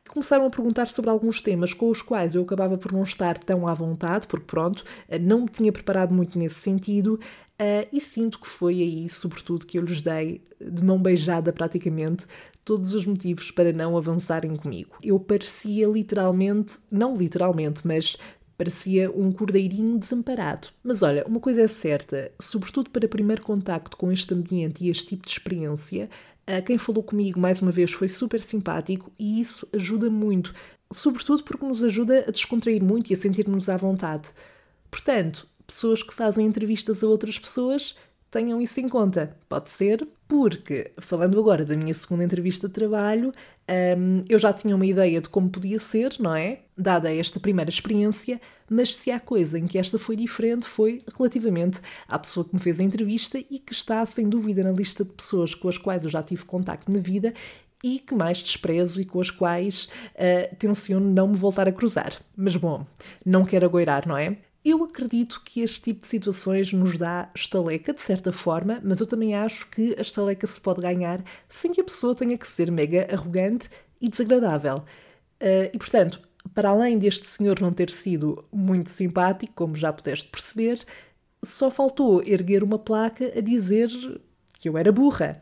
Começaram 0.07 0.45
a 0.45 0.49
perguntar 0.49 0.87
sobre 0.87 1.09
alguns 1.09 1.41
temas 1.41 1.73
com 1.73 1.89
os 1.89 2.01
quais 2.01 2.35
eu 2.35 2.43
acabava 2.43 2.77
por 2.77 2.91
não 2.91 3.03
estar 3.03 3.37
tão 3.39 3.67
à 3.67 3.73
vontade, 3.73 4.27
porque, 4.27 4.45
pronto, 4.45 4.83
uh, 5.09 5.19
não 5.19 5.41
me 5.41 5.49
tinha 5.49 5.71
preparado 5.71 6.13
muito 6.13 6.37
nesse 6.37 6.59
sentido. 6.59 7.19
e 7.91 7.99
sinto 7.99 8.39
que 8.39 8.47
foi 8.47 8.81
aí, 8.81 9.09
sobretudo, 9.09 9.65
que 9.65 9.79
eu 9.79 9.81
lhes 9.83 10.03
dei 10.03 10.41
de 10.61 10.83
mão 10.83 11.01
beijada 11.01 11.51
praticamente 11.51 12.27
todos 12.67 12.93
os 12.93 13.05
motivos 13.05 13.49
para 13.49 13.71
não 13.71 13.95
avançarem 13.95 14.53
comigo. 14.57 14.97
Eu 15.01 15.17
parecia 15.17 15.87
literalmente, 15.87 16.77
não 16.91 17.13
literalmente, 17.13 17.87
mas 17.87 18.17
parecia 18.57 19.09
um 19.09 19.31
cordeirinho 19.31 19.97
desamparado. 19.97 20.67
Mas 20.83 21.01
olha, 21.01 21.25
uma 21.25 21.39
coisa 21.39 21.61
é 21.61 21.67
certa, 21.67 22.29
sobretudo 22.37 22.89
para 22.89 23.07
primeiro 23.07 23.41
contacto 23.41 23.95
com 23.95 24.11
este 24.11 24.33
ambiente 24.33 24.83
e 24.83 24.89
este 24.89 25.05
tipo 25.05 25.25
de 25.25 25.31
experiência, 25.31 26.09
quem 26.65 26.77
falou 26.77 27.01
comigo 27.01 27.39
mais 27.39 27.61
uma 27.61 27.71
vez 27.71 27.93
foi 27.93 28.09
super 28.09 28.41
simpático 28.41 29.13
e 29.17 29.39
isso 29.39 29.65
ajuda 29.71 30.09
muito, 30.09 30.53
sobretudo 30.91 31.43
porque 31.43 31.65
nos 31.65 31.81
ajuda 31.81 32.25
a 32.27 32.31
descontrair 32.31 32.83
muito 32.83 33.09
e 33.09 33.13
a 33.13 33.17
sentir-nos 33.17 33.69
à 33.69 33.77
vontade. 33.77 34.29
Portanto, 34.91 35.47
pessoas 35.65 36.03
que 36.03 36.13
fazem 36.13 36.45
entrevistas 36.45 37.01
a 37.01 37.07
outras 37.07 37.39
pessoas 37.39 37.95
tenham 38.29 38.61
isso 38.61 38.79
em 38.79 38.89
conta. 38.89 39.35
Pode 39.47 39.71
ser 39.71 40.07
porque, 40.27 40.91
falando 40.99 41.39
agora 41.39 41.63
da 41.63 41.75
minha 41.75 41.93
segunda 41.93 42.23
entrevista 42.23 42.67
de 42.67 42.73
trabalho, 42.73 43.31
um, 43.97 44.21
eu 44.27 44.37
já 44.37 44.51
tinha 44.51 44.75
uma 44.75 44.85
ideia 44.85 45.21
de 45.21 45.29
como 45.29 45.49
podia 45.49 45.79
ser, 45.79 46.15
não 46.19 46.35
é? 46.35 46.59
Dada 46.77 47.13
esta 47.13 47.39
primeira 47.39 47.69
experiência, 47.69 48.39
mas 48.69 48.95
se 48.95 49.09
há 49.09 49.19
coisa 49.19 49.57
em 49.57 49.65
que 49.65 49.77
esta 49.77 49.97
foi 49.97 50.15
diferente 50.15 50.65
foi 50.65 51.01
relativamente 51.17 51.79
à 52.07 52.19
pessoa 52.19 52.45
que 52.45 52.53
me 52.53 52.59
fez 52.59 52.79
a 52.79 52.83
entrevista 52.83 53.37
e 53.37 53.59
que 53.59 53.73
está, 53.73 54.05
sem 54.05 54.27
dúvida, 54.27 54.63
na 54.63 54.71
lista 54.71 55.03
de 55.03 55.11
pessoas 55.11 55.55
com 55.55 55.69
as 55.69 55.77
quais 55.77 56.03
eu 56.03 56.09
já 56.09 56.21
tive 56.21 56.43
contacto 56.43 56.91
na 56.91 56.99
vida 56.99 57.33
e 57.83 57.99
que 57.99 58.15
mais 58.15 58.39
desprezo 58.39 58.99
e 59.01 59.05
com 59.05 59.21
as 59.21 59.31
quais 59.31 59.87
uh, 60.15 60.55
tenciono 60.57 61.09
não 61.09 61.27
me 61.27 61.37
voltar 61.37 61.67
a 61.67 61.71
cruzar. 61.71 62.13
Mas 62.35 62.55
bom, 62.55 62.85
não 63.25 63.45
quero 63.45 63.65
agoirar, 63.65 64.07
não 64.07 64.17
é? 64.17 64.37
Eu 64.69 64.83
acredito 64.83 65.41
que 65.45 65.61
este 65.61 65.81
tipo 65.81 66.01
de 66.01 66.07
situações 66.07 66.73
nos 66.73 66.97
dá 66.97 67.31
estaleca, 67.33 67.93
de 67.93 68.01
certa 68.01 68.33
forma, 68.33 68.81
mas 68.83 68.99
eu 68.99 69.05
também 69.05 69.33
acho 69.33 69.69
que 69.69 69.95
a 69.97 70.01
estaleca 70.01 70.45
se 70.45 70.59
pode 70.59 70.81
ganhar 70.81 71.23
sem 71.47 71.71
que 71.71 71.79
a 71.79 71.83
pessoa 71.85 72.13
tenha 72.13 72.37
que 72.37 72.45
ser 72.45 72.69
mega 72.69 73.07
arrogante 73.09 73.69
e 74.01 74.09
desagradável. 74.09 74.79
Uh, 75.41 75.71
e 75.71 75.77
portanto, 75.77 76.19
para 76.53 76.67
além 76.67 76.97
deste 76.99 77.25
senhor 77.27 77.61
não 77.61 77.71
ter 77.71 77.89
sido 77.89 78.43
muito 78.51 78.89
simpático, 78.89 79.53
como 79.53 79.73
já 79.73 79.93
pudeste 79.93 80.27
perceber, 80.29 80.85
só 81.45 81.71
faltou 81.71 82.21
erguer 82.21 82.61
uma 82.61 82.77
placa 82.77 83.31
a 83.37 83.39
dizer 83.39 83.89
que 84.59 84.67
eu 84.67 84.77
era 84.77 84.91
burra. 84.91 85.39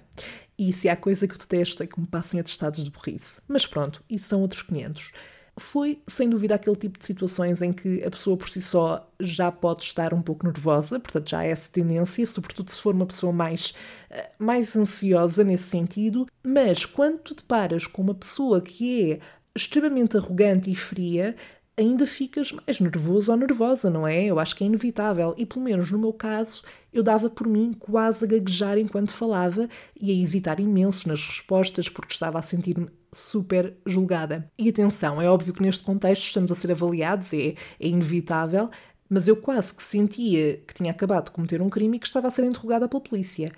E 0.56 0.72
se 0.72 0.88
há 0.88 0.96
coisa 0.96 1.28
que 1.28 1.34
eu 1.34 1.40
detesto 1.40 1.82
é 1.82 1.88
que 1.88 2.00
me 2.00 2.06
passem 2.06 2.40
atestados 2.40 2.84
de 2.84 2.92
burrice. 2.92 3.42
Mas 3.48 3.66
pronto, 3.66 4.04
isso 4.08 4.28
são 4.28 4.42
outros 4.42 4.62
500. 4.62 5.14
Foi, 5.58 6.02
sem 6.08 6.30
dúvida, 6.30 6.56
aquele 6.56 6.76
tipo 6.76 7.00
de 7.00 7.06
situações 7.06 7.62
em 7.62 7.72
que 7.72 8.04
a 8.04 8.12
pessoa 8.12 8.36
por 8.36 8.50
si 8.50 8.62
só 8.62 9.10
já 9.20 9.50
pode 9.50 9.84
estar 9.84 10.14
um 10.14 10.22
pouco 10.22 10.46
nervosa, 10.46 11.00
portanto 11.00 11.30
já 11.30 11.40
há 11.40 11.46
essa 11.46 11.70
tendência, 11.72 12.26
sobretudo 12.26 12.70
se 12.70 12.82
for 12.82 12.94
uma 12.94 13.06
pessoa 13.06 13.32
mais, 13.32 13.74
eh, 14.10 14.32
mais 14.38 14.76
ansiosa 14.76 15.46
nesse 15.46 15.70
sentido. 15.70 16.28
Mas 16.44 16.86
quando 16.86 17.20
tu 17.20 17.34
te 17.34 17.44
paras 17.44 17.88
com 17.88 18.02
uma 18.02 18.14
pessoa 18.14 18.60
que 18.60 19.14
é 19.14 19.20
extremamente 19.56 20.18
arrogante 20.18 20.70
e 20.70 20.76
fria, 20.76 21.36
ainda 21.78 22.06
ficas 22.08 22.52
mais 22.52 22.80
nervoso 22.80 23.32
ou 23.32 23.38
nervosa, 23.38 23.90
não 23.90 24.08
é? 24.08 24.26
Eu 24.26 24.40
acho 24.40 24.56
que 24.56 24.64
é 24.64 24.68
inevitável. 24.68 25.34
E 25.38 25.46
pelo 25.46 25.66
menos 25.66 25.92
no 25.92 26.00
meu 26.00 26.14
caso, 26.14 26.64
eu 26.94 27.04
dava 27.04 27.30
por 27.30 27.48
mim 27.48 27.74
quase 27.78 28.24
a 28.24 28.28
gaguejar 28.28 28.78
enquanto 28.78 29.14
falava 29.14 29.70
e 30.00 30.12
a 30.12 30.14
hesitar 30.14 30.60
imenso 30.60 31.08
nas 31.08 31.26
respostas 31.26 31.90
porque 31.90 32.14
estava 32.14 32.40
a 32.40 32.42
sentir-me 32.42 32.88
super 33.12 33.76
julgada. 33.86 34.50
E 34.58 34.70
atenção, 34.70 35.22
é 35.22 35.30
óbvio 35.30 35.54
que 35.54 35.62
neste 35.62 35.84
contexto 35.84 36.24
estamos 36.24 36.52
a 36.52 36.56
ser 36.56 36.72
avaliados, 36.72 37.34
é, 37.34 37.56
é 37.80 37.88
inevitável, 37.88 38.70
mas 39.10 39.28
eu 39.28 39.38
quase 39.38 39.74
que 39.74 39.84
sentia 39.84 40.58
que 40.68 40.74
tinha 40.74 40.92
acabado 40.92 41.26
de 41.26 41.32
cometer 41.32 41.62
um 41.62 41.70
crime 41.70 41.98
e 41.98 42.00
que 42.00 42.08
estava 42.08 42.28
a 42.28 42.32
ser 42.32 42.46
interrogada 42.46 42.88
pela 42.88 43.02
polícia. 43.02 43.52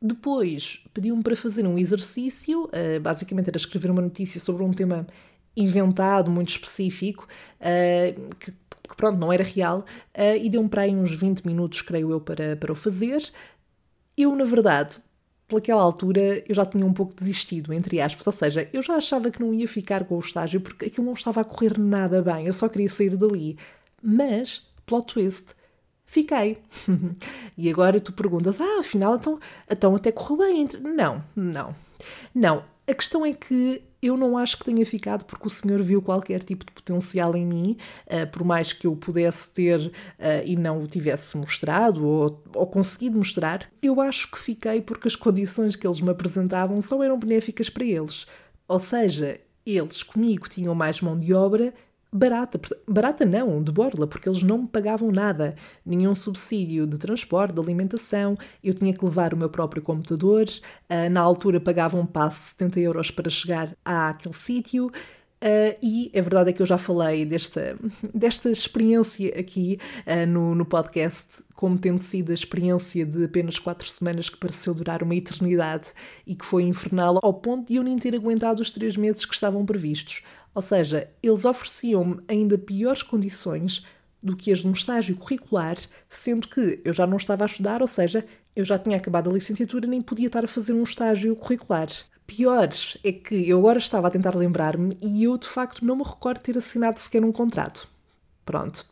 Depois 0.00 0.84
pediu-me 0.92 1.22
para 1.22 1.34
fazer 1.34 1.66
um 1.66 1.78
exercício, 1.78 2.64
uh, 2.64 3.00
basicamente 3.00 3.48
era 3.48 3.56
escrever 3.56 3.90
uma 3.90 4.02
notícia 4.02 4.40
sobre 4.40 4.62
um 4.62 4.72
tema 4.72 5.06
inventado, 5.56 6.30
muito 6.30 6.50
específico, 6.50 7.26
uh, 7.60 8.34
que, 8.36 8.50
que, 8.52 8.96
pronto, 8.96 9.16
não 9.18 9.32
era 9.32 9.42
real, 9.42 9.80
uh, 10.14 10.36
e 10.40 10.50
deu-me 10.50 10.68
para 10.68 10.82
aí 10.82 10.94
uns 10.94 11.12
20 11.12 11.46
minutos, 11.46 11.82
creio 11.82 12.10
eu, 12.10 12.20
para, 12.20 12.56
para 12.56 12.72
o 12.72 12.74
fazer. 12.74 13.30
Eu, 14.16 14.34
na 14.34 14.44
verdade, 14.44 14.98
pelaquela 15.48 15.82
altura, 15.82 16.42
eu 16.48 16.54
já 16.54 16.64
tinha 16.64 16.84
um 16.84 16.92
pouco 16.92 17.14
desistido, 17.14 17.72
entre 17.72 18.00
aspas, 18.00 18.26
ou 18.26 18.32
seja, 18.32 18.68
eu 18.72 18.82
já 18.82 18.96
achava 18.96 19.30
que 19.30 19.40
não 19.40 19.54
ia 19.54 19.68
ficar 19.68 20.04
com 20.04 20.16
o 20.16 20.20
estágio 20.20 20.60
porque 20.60 20.86
aquilo 20.86 21.06
não 21.06 21.14
estava 21.14 21.40
a 21.40 21.44
correr 21.44 21.78
nada 21.78 22.22
bem, 22.22 22.46
eu 22.46 22.52
só 22.52 22.68
queria 22.68 22.88
sair 22.88 23.16
dali. 23.16 23.56
Mas, 24.02 24.62
plot 24.84 25.14
twist, 25.14 25.54
fiquei. 26.04 26.58
e 27.56 27.70
agora 27.70 28.00
tu 28.00 28.12
perguntas, 28.12 28.60
ah, 28.60 28.80
afinal, 28.80 29.16
então, 29.16 29.38
então 29.70 29.94
até 29.94 30.10
correu 30.12 30.38
bem. 30.38 30.68
Não, 30.80 31.24
não. 31.34 31.74
Não, 32.34 32.64
a 32.86 32.94
questão 32.94 33.24
é 33.24 33.32
que 33.32 33.82
eu 34.02 34.16
não 34.16 34.36
acho 34.36 34.58
que 34.58 34.64
tenha 34.64 34.84
ficado 34.84 35.24
porque 35.24 35.46
o 35.46 35.50
senhor 35.50 35.82
viu 35.82 36.02
qualquer 36.02 36.42
tipo 36.42 36.64
de 36.64 36.72
potencial 36.72 37.36
em 37.36 37.46
mim, 37.46 37.76
uh, 38.06 38.26
por 38.30 38.44
mais 38.44 38.72
que 38.72 38.86
eu 38.86 38.94
pudesse 38.94 39.50
ter 39.50 39.80
uh, 39.80 39.92
e 40.44 40.56
não 40.56 40.82
o 40.82 40.86
tivesse 40.86 41.36
mostrado 41.36 42.06
ou, 42.06 42.42
ou 42.54 42.66
conseguido 42.66 43.18
mostrar. 43.18 43.70
Eu 43.82 44.00
acho 44.00 44.30
que 44.30 44.38
fiquei 44.38 44.80
porque 44.80 45.08
as 45.08 45.16
condições 45.16 45.76
que 45.76 45.86
eles 45.86 46.00
me 46.00 46.10
apresentavam 46.10 46.80
só 46.82 47.02
eram 47.02 47.18
benéficas 47.18 47.68
para 47.68 47.84
eles. 47.84 48.26
Ou 48.68 48.78
seja, 48.78 49.40
eles 49.64 50.02
comigo 50.02 50.48
tinham 50.48 50.74
mais 50.74 51.00
mão 51.00 51.16
de 51.16 51.32
obra 51.32 51.72
barata. 52.16 52.60
Barata 52.86 53.24
não, 53.24 53.62
de 53.62 53.70
borla, 53.70 54.06
porque 54.06 54.28
eles 54.28 54.42
não 54.42 54.58
me 54.58 54.68
pagavam 54.68 55.10
nada. 55.10 55.54
Nenhum 55.84 56.14
subsídio 56.14 56.86
de 56.86 56.98
transporte, 56.98 57.54
de 57.54 57.60
alimentação. 57.60 58.36
Eu 58.62 58.74
tinha 58.74 58.92
que 58.92 59.04
levar 59.04 59.34
o 59.34 59.36
meu 59.36 59.48
próprio 59.48 59.82
computador. 59.82 60.46
Uh, 60.90 61.10
na 61.10 61.20
altura 61.20 61.60
pagavam 61.60 62.00
um 62.02 62.28
de 62.28 62.34
70 62.34 62.80
euros 62.80 63.10
para 63.10 63.30
chegar 63.30 63.76
àquele 63.84 64.34
sítio. 64.34 64.90
Uh, 65.36 65.76
e 65.82 66.10
a 66.16 66.22
verdade 66.22 66.48
é 66.48 66.52
que 66.52 66.62
eu 66.62 66.66
já 66.66 66.78
falei 66.78 67.26
desta, 67.26 67.76
desta 68.14 68.50
experiência 68.50 69.38
aqui 69.38 69.78
uh, 70.06 70.26
no, 70.26 70.54
no 70.54 70.64
podcast, 70.64 71.44
como 71.54 71.78
tendo 71.78 72.02
sido 72.02 72.30
a 72.30 72.34
experiência 72.34 73.04
de 73.04 73.24
apenas 73.24 73.58
quatro 73.58 73.86
semanas 73.86 74.30
que 74.30 74.38
pareceu 74.38 74.72
durar 74.72 75.02
uma 75.02 75.14
eternidade 75.14 75.88
e 76.26 76.34
que 76.34 76.44
foi 76.44 76.62
infernal 76.62 77.18
ao 77.22 77.34
ponto 77.34 77.68
de 77.68 77.76
eu 77.76 77.82
nem 77.82 77.98
ter 77.98 78.14
aguentado 78.14 78.62
os 78.62 78.70
três 78.70 78.96
meses 78.96 79.26
que 79.26 79.34
estavam 79.34 79.64
previstos. 79.66 80.22
Ou 80.56 80.62
seja, 80.62 81.10
eles 81.22 81.44
ofereciam-me 81.44 82.18
ainda 82.26 82.56
piores 82.56 83.02
condições 83.02 83.84
do 84.22 84.34
que 84.34 84.50
as 84.50 84.60
de 84.60 84.68
um 84.68 84.72
estágio 84.72 85.14
curricular, 85.14 85.76
sendo 86.08 86.48
que 86.48 86.80
eu 86.82 86.94
já 86.94 87.06
não 87.06 87.18
estava 87.18 87.44
a 87.44 87.46
estudar, 87.46 87.82
ou 87.82 87.86
seja, 87.86 88.24
eu 88.56 88.64
já 88.64 88.78
tinha 88.78 88.96
acabado 88.96 89.28
a 89.28 89.32
licenciatura 89.34 89.86
nem 89.86 90.00
podia 90.00 90.28
estar 90.28 90.42
a 90.46 90.48
fazer 90.48 90.72
um 90.72 90.82
estágio 90.82 91.36
curricular. 91.36 91.88
Piores 92.26 92.96
é 93.04 93.12
que 93.12 93.46
eu 93.46 93.58
agora 93.58 93.78
estava 93.78 94.08
a 94.08 94.10
tentar 94.10 94.34
lembrar-me 94.34 94.96
e 95.02 95.24
eu 95.24 95.36
de 95.36 95.46
facto 95.46 95.84
não 95.84 95.94
me 95.94 96.02
recordo 96.02 96.40
ter 96.40 96.56
assinado 96.56 97.00
sequer 97.00 97.22
um 97.22 97.32
contrato. 97.32 97.86
Pronto. 98.42 98.86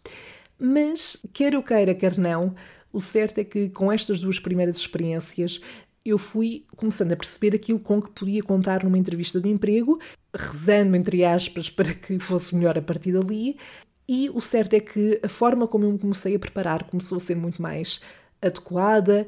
Mas, 0.59 1.17
quer 1.33 1.55
eu 1.55 1.63
queira, 1.63 1.95
quer 1.95 2.19
não, 2.19 2.55
o 2.93 3.01
certo 3.01 3.39
é 3.39 3.45
que 3.45 3.71
com 3.71 3.91
estas 3.91 4.21
duas 4.21 4.39
primeiras 4.39 4.77
experiências 4.77 5.63
eu 6.05 6.19
fui 6.19 6.65
começando 6.77 7.13
a 7.13 7.17
perceber 7.17 7.57
aquilo 7.57 7.81
com 7.81 8.01
que 8.01 8.11
podia 8.11 8.43
contar 8.43 8.85
numa 8.85 8.99
entrevista 8.99 9.41
de 9.41 9.49
emprego, 9.49 9.99
rezando, 10.35 10.97
entre 10.97 11.25
aspas, 11.25 11.71
para 11.71 11.95
que 11.95 12.19
fosse 12.19 12.55
melhor 12.55 12.77
a 12.77 12.83
partir 12.83 13.13
dali. 13.13 13.57
E 14.07 14.29
o 14.31 14.41
certo 14.41 14.75
é 14.75 14.81
que 14.81 15.19
a 15.23 15.29
forma 15.29 15.67
como 15.67 15.85
eu 15.85 15.93
me 15.93 15.99
comecei 15.99 16.37
a 16.37 16.39
preparar 16.39 16.85
começou 16.85 17.17
a 17.17 17.21
ser 17.21 17.37
muito 17.37 17.63
mais 17.63 18.01
adequada 18.43 19.27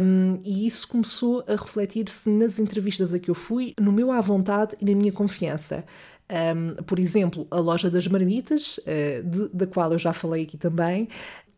um, 0.00 0.40
e 0.42 0.66
isso 0.66 0.88
começou 0.88 1.44
a 1.46 1.52
refletir-se 1.52 2.30
nas 2.30 2.58
entrevistas 2.58 3.12
a 3.12 3.18
que 3.18 3.30
eu 3.30 3.34
fui, 3.34 3.74
no 3.78 3.92
meu 3.92 4.10
à 4.10 4.20
vontade 4.22 4.74
e 4.80 4.84
na 4.86 4.94
minha 4.94 5.12
confiança. 5.12 5.84
Um, 6.28 6.82
por 6.82 6.98
exemplo, 6.98 7.46
a 7.50 7.60
loja 7.60 7.90
das 7.90 8.08
marmitas, 8.08 8.78
uh, 8.78 9.22
de, 9.22 9.48
da 9.50 9.66
qual 9.66 9.92
eu 9.92 9.98
já 9.98 10.12
falei 10.12 10.44
aqui 10.44 10.56
também, 10.56 11.08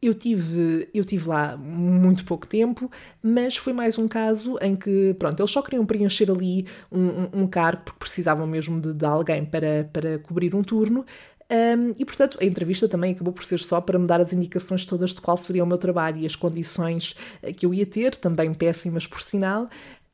eu 0.00 0.14
tive, 0.14 0.88
eu 0.94 1.04
tive 1.04 1.28
lá 1.28 1.56
muito 1.56 2.24
pouco 2.24 2.46
tempo, 2.46 2.90
mas 3.22 3.56
foi 3.56 3.72
mais 3.72 3.98
um 3.98 4.06
caso 4.06 4.56
em 4.60 4.76
que, 4.76 5.14
pronto, 5.18 5.40
eles 5.40 5.50
só 5.50 5.60
queriam 5.62 5.84
preencher 5.84 6.30
ali 6.30 6.66
um, 6.90 7.06
um, 7.06 7.28
um 7.42 7.46
cargo 7.46 7.82
porque 7.84 7.98
precisavam 7.98 8.46
mesmo 8.46 8.80
de, 8.80 8.92
de, 8.94 9.04
alguém 9.04 9.44
para, 9.44 9.88
para 9.92 10.18
cobrir 10.18 10.54
um 10.54 10.62
turno. 10.62 11.04
Um, 11.50 11.94
e 11.98 12.04
portanto, 12.04 12.36
a 12.38 12.44
entrevista 12.44 12.86
também 12.86 13.12
acabou 13.12 13.32
por 13.32 13.42
ser 13.42 13.58
só 13.58 13.80
para 13.80 13.98
me 13.98 14.06
dar 14.06 14.20
as 14.20 14.34
indicações 14.34 14.84
todas 14.84 15.14
de 15.14 15.20
qual 15.22 15.38
seria 15.38 15.64
o 15.64 15.66
meu 15.66 15.78
trabalho 15.78 16.18
e 16.18 16.26
as 16.26 16.36
condições 16.36 17.16
eh, 17.42 17.54
que 17.54 17.64
eu 17.64 17.72
ia 17.72 17.86
ter, 17.86 18.14
também 18.16 18.52
péssimas 18.52 19.06
por 19.06 19.22
sinal, 19.22 19.66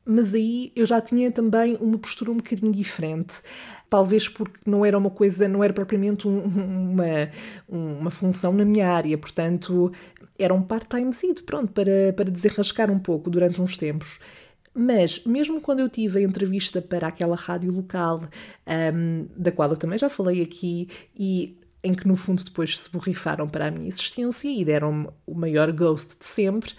mas 0.05 0.33
aí 0.33 0.71
eu 0.75 0.85
já 0.85 1.01
tinha 1.01 1.31
também 1.31 1.77
uma 1.81 1.97
postura 1.97 2.31
um 2.31 2.37
bocadinho 2.37 2.71
diferente 2.71 3.41
talvez 3.89 4.27
porque 4.27 4.59
não 4.65 4.85
era 4.85 4.97
uma 4.97 5.09
coisa, 5.09 5.47
não 5.47 5.63
era 5.63 5.73
propriamente 5.73 6.27
um, 6.27 6.39
uma, 6.39 7.29
uma 7.67 8.11
função 8.11 8.51
na 8.53 8.65
minha 8.65 8.89
área, 8.89 9.17
portanto 9.17 9.91
era 10.37 10.53
um 10.53 10.61
part-timezito, 10.61 11.43
pronto, 11.43 11.71
para, 11.71 12.11
para 12.15 12.29
desenrascar 12.29 12.91
um 12.91 12.99
pouco 12.99 13.29
durante 13.29 13.61
uns 13.61 13.77
tempos. 13.77 14.19
Mas, 14.73 15.23
mesmo 15.25 15.61
quando 15.61 15.79
eu 15.79 15.89
tive 15.89 16.19
a 16.19 16.21
entrevista 16.21 16.81
para 16.81 17.07
aquela 17.07 17.37
rádio 17.37 17.71
local, 17.71 18.27
um, 18.93 19.27
da 19.37 19.49
qual 19.49 19.69
eu 19.69 19.77
também 19.77 19.97
já 19.97 20.09
falei 20.09 20.41
aqui, 20.41 20.89
e 21.17 21.57
em 21.81 21.93
que 21.93 22.05
no 22.05 22.17
fundo 22.17 22.43
depois 22.43 22.77
se 22.77 22.91
borrifaram 22.91 23.47
para 23.47 23.67
a 23.67 23.71
minha 23.71 23.87
existência 23.87 24.49
e 24.49 24.65
deram-me 24.65 25.07
o 25.25 25.33
maior 25.33 25.71
ghost 25.71 26.19
de 26.19 26.25
sempre, 26.25 26.73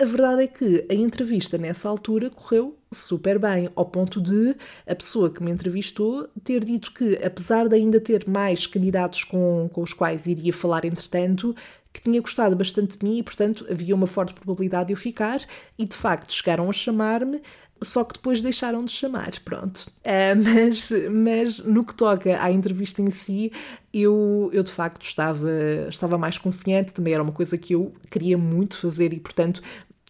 a 0.00 0.04
verdade 0.04 0.44
é 0.44 0.46
que 0.46 0.86
a 0.90 0.94
entrevista 0.94 1.58
nessa 1.58 1.86
altura 1.86 2.30
correu 2.30 2.78
super 2.90 3.38
bem, 3.38 3.68
ao 3.76 3.84
ponto 3.84 4.18
de 4.18 4.56
a 4.86 4.94
pessoa 4.94 5.30
que 5.30 5.42
me 5.42 5.50
entrevistou 5.50 6.26
ter 6.42 6.64
dito 6.64 6.92
que, 6.92 7.16
apesar 7.22 7.68
de 7.68 7.76
ainda 7.76 8.00
ter 8.00 8.26
mais 8.26 8.66
candidatos 8.66 9.24
com, 9.24 9.68
com 9.70 9.82
os 9.82 9.92
quais 9.92 10.26
iria 10.26 10.54
falar 10.54 10.86
entretanto, 10.86 11.54
que 11.92 12.00
tinha 12.00 12.20
gostado 12.20 12.56
bastante 12.56 12.96
de 12.96 13.04
mim 13.04 13.18
e, 13.18 13.22
portanto, 13.22 13.66
havia 13.70 13.94
uma 13.94 14.06
forte 14.06 14.32
probabilidade 14.32 14.86
de 14.86 14.94
eu 14.94 14.96
ficar, 14.96 15.44
e 15.78 15.84
de 15.84 15.96
facto 15.96 16.32
chegaram 16.32 16.70
a 16.70 16.72
chamar-me, 16.72 17.42
só 17.82 18.04
que 18.04 18.14
depois 18.14 18.40
deixaram 18.40 18.84
de 18.84 18.92
chamar, 18.92 19.32
pronto. 19.44 19.90
Uh, 20.00 20.36
mas, 20.42 20.90
mas 21.10 21.58
no 21.58 21.84
que 21.84 21.94
toca 21.94 22.42
à 22.42 22.50
entrevista 22.50 23.02
em 23.02 23.10
si, 23.10 23.52
eu, 23.92 24.50
eu 24.52 24.62
de 24.62 24.70
facto 24.70 25.02
estava, 25.02 25.50
estava 25.88 26.16
mais 26.16 26.38
confiante, 26.38 26.94
também 26.94 27.12
era 27.12 27.22
uma 27.22 27.32
coisa 27.32 27.58
que 27.58 27.74
eu 27.74 27.92
queria 28.10 28.38
muito 28.38 28.76
fazer 28.78 29.12
e, 29.12 29.20
portanto, 29.20 29.62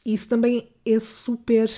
isso 0.04 0.28
também 0.28 0.68
é 0.84 0.98
super 0.98 1.70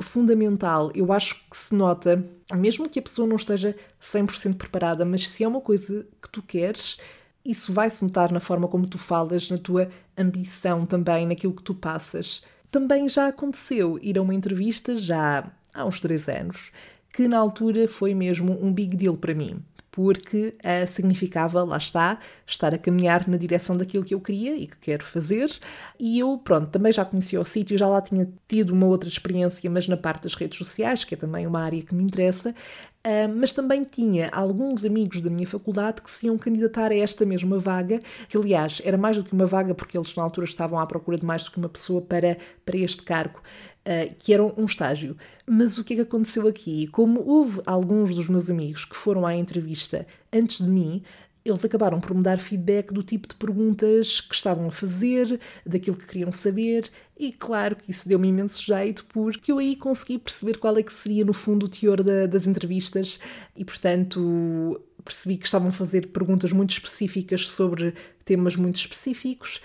fundamental. 0.00 0.90
Eu 0.94 1.12
acho 1.12 1.48
que 1.50 1.56
se 1.56 1.74
nota, 1.74 2.24
mesmo 2.54 2.88
que 2.88 2.98
a 2.98 3.02
pessoa 3.02 3.26
não 3.26 3.36
esteja 3.36 3.74
100% 4.00 4.56
preparada, 4.56 5.04
mas 5.04 5.28
se 5.28 5.44
é 5.44 5.48
uma 5.48 5.60
coisa 5.60 6.06
que 6.20 6.28
tu 6.30 6.42
queres, 6.42 6.98
isso 7.44 7.72
vai 7.72 7.88
se 7.90 8.04
notar 8.04 8.32
na 8.32 8.40
forma 8.40 8.68
como 8.68 8.88
tu 8.88 8.98
falas, 8.98 9.50
na 9.50 9.58
tua 9.58 9.88
ambição 10.16 10.84
também, 10.84 11.26
naquilo 11.26 11.54
que 11.54 11.62
tu 11.62 11.74
passas. 11.74 12.42
Também 12.70 13.08
já 13.08 13.28
aconteceu 13.28 13.98
ir 14.02 14.18
a 14.18 14.22
uma 14.22 14.34
entrevista 14.34 14.96
já 14.96 15.50
há 15.72 15.84
uns 15.84 16.00
três 16.00 16.28
anos, 16.28 16.72
que 17.12 17.26
na 17.28 17.38
altura 17.38 17.88
foi 17.88 18.14
mesmo 18.14 18.58
um 18.62 18.72
big 18.72 18.96
deal 18.96 19.16
para 19.16 19.34
mim 19.34 19.62
porque 19.96 20.54
uh, 20.58 20.86
significava, 20.86 21.64
lá 21.64 21.78
está, 21.78 22.18
estar 22.46 22.74
a 22.74 22.76
caminhar 22.76 23.26
na 23.26 23.38
direção 23.38 23.74
daquilo 23.74 24.04
que 24.04 24.12
eu 24.12 24.20
queria 24.20 24.54
e 24.54 24.66
que 24.66 24.76
quero 24.76 25.02
fazer. 25.02 25.50
E 25.98 26.18
eu, 26.18 26.36
pronto, 26.36 26.68
também 26.68 26.92
já 26.92 27.02
conhecia 27.02 27.40
o 27.40 27.44
sítio, 27.46 27.78
já 27.78 27.88
lá 27.88 28.02
tinha 28.02 28.28
tido 28.46 28.74
uma 28.74 28.84
outra 28.84 29.08
experiência, 29.08 29.70
mas 29.70 29.88
na 29.88 29.96
parte 29.96 30.24
das 30.24 30.34
redes 30.34 30.58
sociais, 30.58 31.02
que 31.02 31.14
é 31.14 31.16
também 31.16 31.46
uma 31.46 31.62
área 31.62 31.80
que 31.80 31.94
me 31.94 32.04
interessa. 32.04 32.50
Uh, 33.06 33.32
mas 33.34 33.54
também 33.54 33.84
tinha 33.84 34.28
alguns 34.32 34.84
amigos 34.84 35.22
da 35.22 35.30
minha 35.30 35.46
faculdade 35.46 36.02
que 36.02 36.12
se 36.12 36.26
iam 36.26 36.36
candidatar 36.36 36.92
a 36.92 36.96
esta 36.96 37.24
mesma 37.24 37.58
vaga, 37.58 37.98
que 38.28 38.36
aliás 38.36 38.82
era 38.84 38.98
mais 38.98 39.16
do 39.16 39.24
que 39.24 39.32
uma 39.32 39.46
vaga, 39.46 39.74
porque 39.74 39.96
eles 39.96 40.14
na 40.14 40.22
altura 40.22 40.44
estavam 40.44 40.78
à 40.78 40.86
procura 40.86 41.16
de 41.16 41.24
mais 41.24 41.44
do 41.44 41.52
que 41.52 41.58
uma 41.58 41.70
pessoa 41.70 42.02
para, 42.02 42.36
para 42.66 42.76
este 42.76 43.02
cargo. 43.02 43.40
Uh, 43.86 44.12
que 44.18 44.34
era 44.34 44.42
um 44.42 44.64
estágio. 44.64 45.16
Mas 45.46 45.78
o 45.78 45.84
que 45.84 45.92
é 45.92 45.96
que 45.98 46.02
aconteceu 46.02 46.48
aqui? 46.48 46.88
Como 46.88 47.22
houve 47.24 47.60
alguns 47.64 48.16
dos 48.16 48.26
meus 48.26 48.50
amigos 48.50 48.84
que 48.84 48.96
foram 48.96 49.24
à 49.24 49.36
entrevista 49.36 50.04
antes 50.32 50.58
de 50.58 50.68
mim, 50.68 51.04
eles 51.44 51.64
acabaram 51.64 52.00
por 52.00 52.14
me 52.14 52.22
dar 52.22 52.40
feedback 52.40 52.92
do 52.92 53.02
tipo 53.02 53.28
de 53.28 53.36
perguntas 53.36 54.20
que 54.20 54.34
estavam 54.34 54.66
a 54.66 54.70
fazer, 54.72 55.38
daquilo 55.64 55.96
que 55.96 56.06
queriam 56.06 56.32
saber, 56.32 56.90
e 57.16 57.32
claro 57.32 57.76
que 57.76 57.90
isso 57.90 58.08
deu-me 58.08 58.28
imenso 58.28 58.60
jeito, 58.62 59.04
porque 59.06 59.52
eu 59.52 59.58
aí 59.58 59.76
consegui 59.76 60.18
perceber 60.18 60.58
qual 60.58 60.76
é 60.76 60.82
que 60.82 60.92
seria, 60.92 61.24
no 61.24 61.32
fundo, 61.32 61.66
o 61.66 61.68
teor 61.68 62.02
da, 62.02 62.26
das 62.26 62.48
entrevistas, 62.48 63.20
e 63.56 63.64
portanto 63.64 64.80
percebi 65.04 65.36
que 65.36 65.46
estavam 65.46 65.68
a 65.68 65.72
fazer 65.72 66.08
perguntas 66.08 66.52
muito 66.52 66.70
específicas 66.70 67.48
sobre 67.48 67.94
temas 68.24 68.56
muito 68.56 68.76
específicos, 68.76 69.60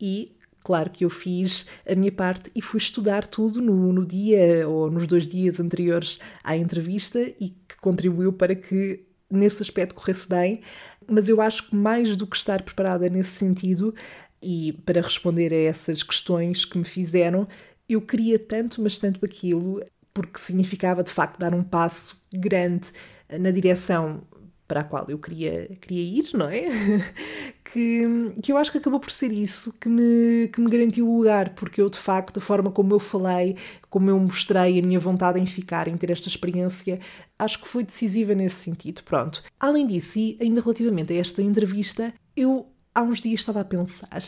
e 0.00 0.32
Claro 0.66 0.90
que 0.90 1.04
eu 1.04 1.10
fiz 1.10 1.64
a 1.88 1.94
minha 1.94 2.10
parte 2.10 2.50
e 2.52 2.60
fui 2.60 2.78
estudar 2.78 3.24
tudo 3.24 3.62
no, 3.62 3.92
no, 3.92 4.04
dia 4.04 4.68
ou 4.68 4.90
nos 4.90 5.06
dois 5.06 5.24
dias 5.24 5.60
anteriores 5.60 6.18
à 6.42 6.56
entrevista 6.56 7.20
e 7.20 7.50
que 7.50 7.76
contribuiu 7.80 8.32
para 8.32 8.52
que 8.52 9.06
nesse 9.30 9.62
aspecto 9.62 9.94
corresse 9.94 10.28
bem. 10.28 10.62
Mas 11.08 11.28
eu 11.28 11.40
acho 11.40 11.70
que 11.70 11.76
mais 11.76 12.16
do 12.16 12.26
que 12.26 12.36
estar 12.36 12.62
preparada 12.62 13.08
nesse 13.08 13.30
sentido, 13.30 13.94
e 14.42 14.72
para 14.84 15.00
responder 15.00 15.52
a 15.52 15.56
essas 15.56 16.02
questões 16.02 16.64
que 16.64 16.76
me 16.76 16.84
fizeram, 16.84 17.46
eu 17.88 18.00
queria 18.00 18.36
tanto, 18.36 18.82
mas 18.82 18.98
tanto 18.98 19.24
aquilo, 19.24 19.80
porque 20.12 20.40
significava 20.40 21.04
de 21.04 21.12
facto 21.12 21.38
dar 21.38 21.54
um 21.54 21.62
passo 21.62 22.20
grande 22.34 22.90
na 23.38 23.52
direção 23.52 24.20
para 24.66 24.80
a 24.80 24.84
qual 24.84 25.04
eu 25.08 25.18
queria, 25.18 25.68
queria 25.80 26.02
ir, 26.02 26.30
não 26.34 26.48
é? 26.48 26.62
que, 27.64 28.02
que 28.42 28.52
eu 28.52 28.56
acho 28.56 28.72
que 28.72 28.78
acabou 28.78 28.98
por 28.98 29.10
ser 29.10 29.30
isso 29.32 29.72
que 29.80 29.88
me, 29.88 30.48
que 30.48 30.60
me 30.60 30.68
garantiu 30.70 31.08
o 31.08 31.18
lugar, 31.18 31.50
porque 31.54 31.80
eu, 31.80 31.88
de 31.88 31.98
facto, 31.98 32.38
a 32.38 32.40
forma 32.40 32.70
como 32.70 32.92
eu 32.92 32.98
falei, 32.98 33.56
como 33.88 34.10
eu 34.10 34.18
mostrei 34.18 34.78
a 34.78 34.82
minha 34.82 34.98
vontade 34.98 35.38
em 35.38 35.46
ficar, 35.46 35.88
em 35.88 35.96
ter 35.96 36.10
esta 36.10 36.28
experiência, 36.28 36.98
acho 37.38 37.60
que 37.60 37.68
foi 37.68 37.84
decisiva 37.84 38.34
nesse 38.34 38.56
sentido. 38.56 39.02
Pronto. 39.04 39.42
Além 39.58 39.86
disso, 39.86 40.18
e 40.18 40.36
ainda 40.40 40.60
relativamente 40.60 41.12
a 41.12 41.16
esta 41.16 41.42
entrevista, 41.42 42.12
eu 42.36 42.66
há 42.94 43.02
uns 43.02 43.20
dias 43.20 43.40
estava 43.40 43.60
a 43.60 43.64
pensar: 43.64 44.22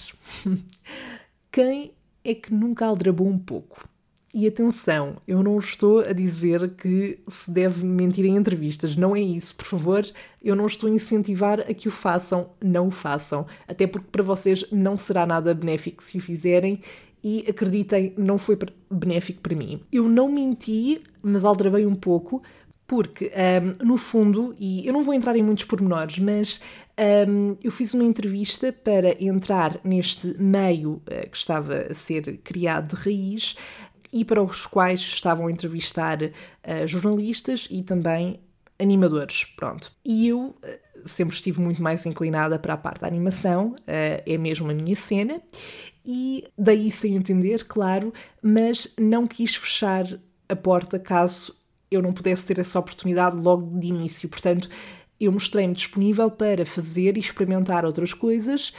quem 1.51 1.93
é 2.25 2.35
que 2.35 2.53
nunca 2.53 2.87
aldrabou 2.87 3.27
um 3.27 3.39
pouco? 3.39 3.89
E 4.39 4.47
atenção, 4.47 5.17
eu 5.27 5.43
não 5.43 5.59
estou 5.59 5.99
a 5.99 6.13
dizer 6.13 6.71
que 6.77 7.19
se 7.27 7.51
deve 7.51 7.85
mentir 7.85 8.25
em 8.25 8.37
entrevistas, 8.37 8.95
não 8.95 9.17
é 9.17 9.21
isso, 9.21 9.57
por 9.57 9.65
favor. 9.65 10.07
Eu 10.41 10.55
não 10.55 10.67
estou 10.67 10.89
a 10.89 10.93
incentivar 10.93 11.59
a 11.59 11.75
que 11.75 11.89
o 11.89 11.91
façam, 11.91 12.51
não 12.63 12.87
o 12.87 12.91
façam. 12.93 13.49
Até 13.67 13.85
porque 13.85 14.07
para 14.13 14.23
vocês 14.23 14.65
não 14.71 14.97
será 14.97 15.27
nada 15.27 15.53
benéfico 15.53 16.01
se 16.01 16.19
o 16.19 16.21
fizerem 16.21 16.81
e 17.21 17.47
acreditem, 17.49 18.15
não 18.17 18.39
foi 18.39 18.57
benéfico 18.89 19.41
para 19.41 19.57
mim. 19.57 19.81
Eu 19.91 20.09
não 20.09 20.31
menti, 20.31 21.03
mas 21.21 21.45
aldrabei 21.45 21.85
um 21.85 21.97
pouco, 21.97 22.41
porque 22.89 23.33
um, 23.83 23.85
no 23.85 23.97
fundo, 23.99 24.55
e 24.59 24.87
eu 24.87 24.95
não 24.95 25.03
vou 25.03 25.13
entrar 25.13 25.37
em 25.37 25.43
muitos 25.43 25.65
pormenores, 25.65 26.19
mas 26.21 26.61
um, 27.29 27.55
eu 27.63 27.71
fiz 27.71 27.93
uma 27.93 28.03
entrevista 28.03 28.73
para 28.73 29.23
entrar 29.23 29.79
neste 29.85 30.35
meio 30.41 30.93
uh, 30.93 31.31
que 31.31 31.37
estava 31.37 31.89
a 31.91 31.95
ser 31.95 32.39
criado 32.39 32.97
de 32.97 33.03
raiz 33.03 33.57
e 34.13 34.25
para 34.25 34.43
os 34.43 34.67
quais 34.67 35.01
estavam 35.01 35.47
a 35.47 35.51
entrevistar 35.51 36.23
uh, 36.23 36.87
jornalistas 36.87 37.69
e 37.71 37.83
também 37.83 38.41
animadores, 38.79 39.45
pronto. 39.45 39.93
E 40.05 40.29
eu 40.29 40.41
uh, 40.41 40.57
sempre 41.05 41.35
estive 41.35 41.61
muito 41.61 41.83
mais 41.83 42.07
inclinada 42.07 42.59
para 42.59 42.75
a 42.75 42.77
parte 42.77 43.01
da 43.01 43.07
animação, 43.07 43.71
uh, 43.71 44.23
é 44.25 44.39
mesmo 44.39 44.71
a 44.71 44.75
minha 44.75 44.97
cena, 44.97 45.41
e 46.05 46.45
daí 46.57 46.91
sem 46.91 47.17
entender, 47.17 47.65
claro, 47.65 48.13
mas 48.43 48.93
não 48.99 49.27
quis 49.27 49.55
fechar 49.55 50.07
a 50.49 50.57
porta 50.57 50.99
caso 50.99 51.55
eu 51.91 52.03
não 52.03 52.13
pudesse 52.13 52.45
ter 52.45 52.59
essa 52.59 52.79
oportunidade 52.79 53.37
logo 53.37 53.79
de 53.79 53.87
início. 53.87 54.29
Portanto, 54.29 54.69
eu 55.21 55.33
mostrei-me 55.33 55.75
disponível 55.75 56.31
para 56.31 56.65
fazer 56.65 57.17
e 57.17 57.21
experimentar 57.21 57.85
outras 57.85 58.15
coisas, 58.15 58.73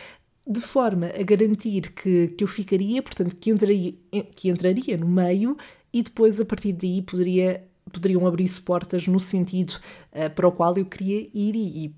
de 0.49 0.59
forma 0.59 1.11
a 1.17 1.21
garantir 1.21 1.93
que, 1.93 2.29
que 2.29 2.43
eu 2.43 2.47
ficaria, 2.47 3.03
portanto, 3.03 3.35
que 3.35 3.51
entraria, 3.51 3.93
que 4.35 4.49
entraria 4.49 4.97
no 4.97 5.07
meio 5.07 5.55
e 5.93 6.01
depois, 6.01 6.41
a 6.41 6.45
partir 6.45 6.73
daí, 6.73 7.03
poderia, 7.03 7.63
poderiam 7.93 8.25
abrir-se 8.25 8.59
portas 8.59 9.07
no 9.07 9.19
sentido 9.19 9.79
uh, 10.11 10.33
para 10.33 10.47
o 10.47 10.51
qual 10.51 10.75
eu 10.75 10.85
queria 10.85 11.29
ir 11.31 11.55
e, 11.55 11.85
e 11.85 11.95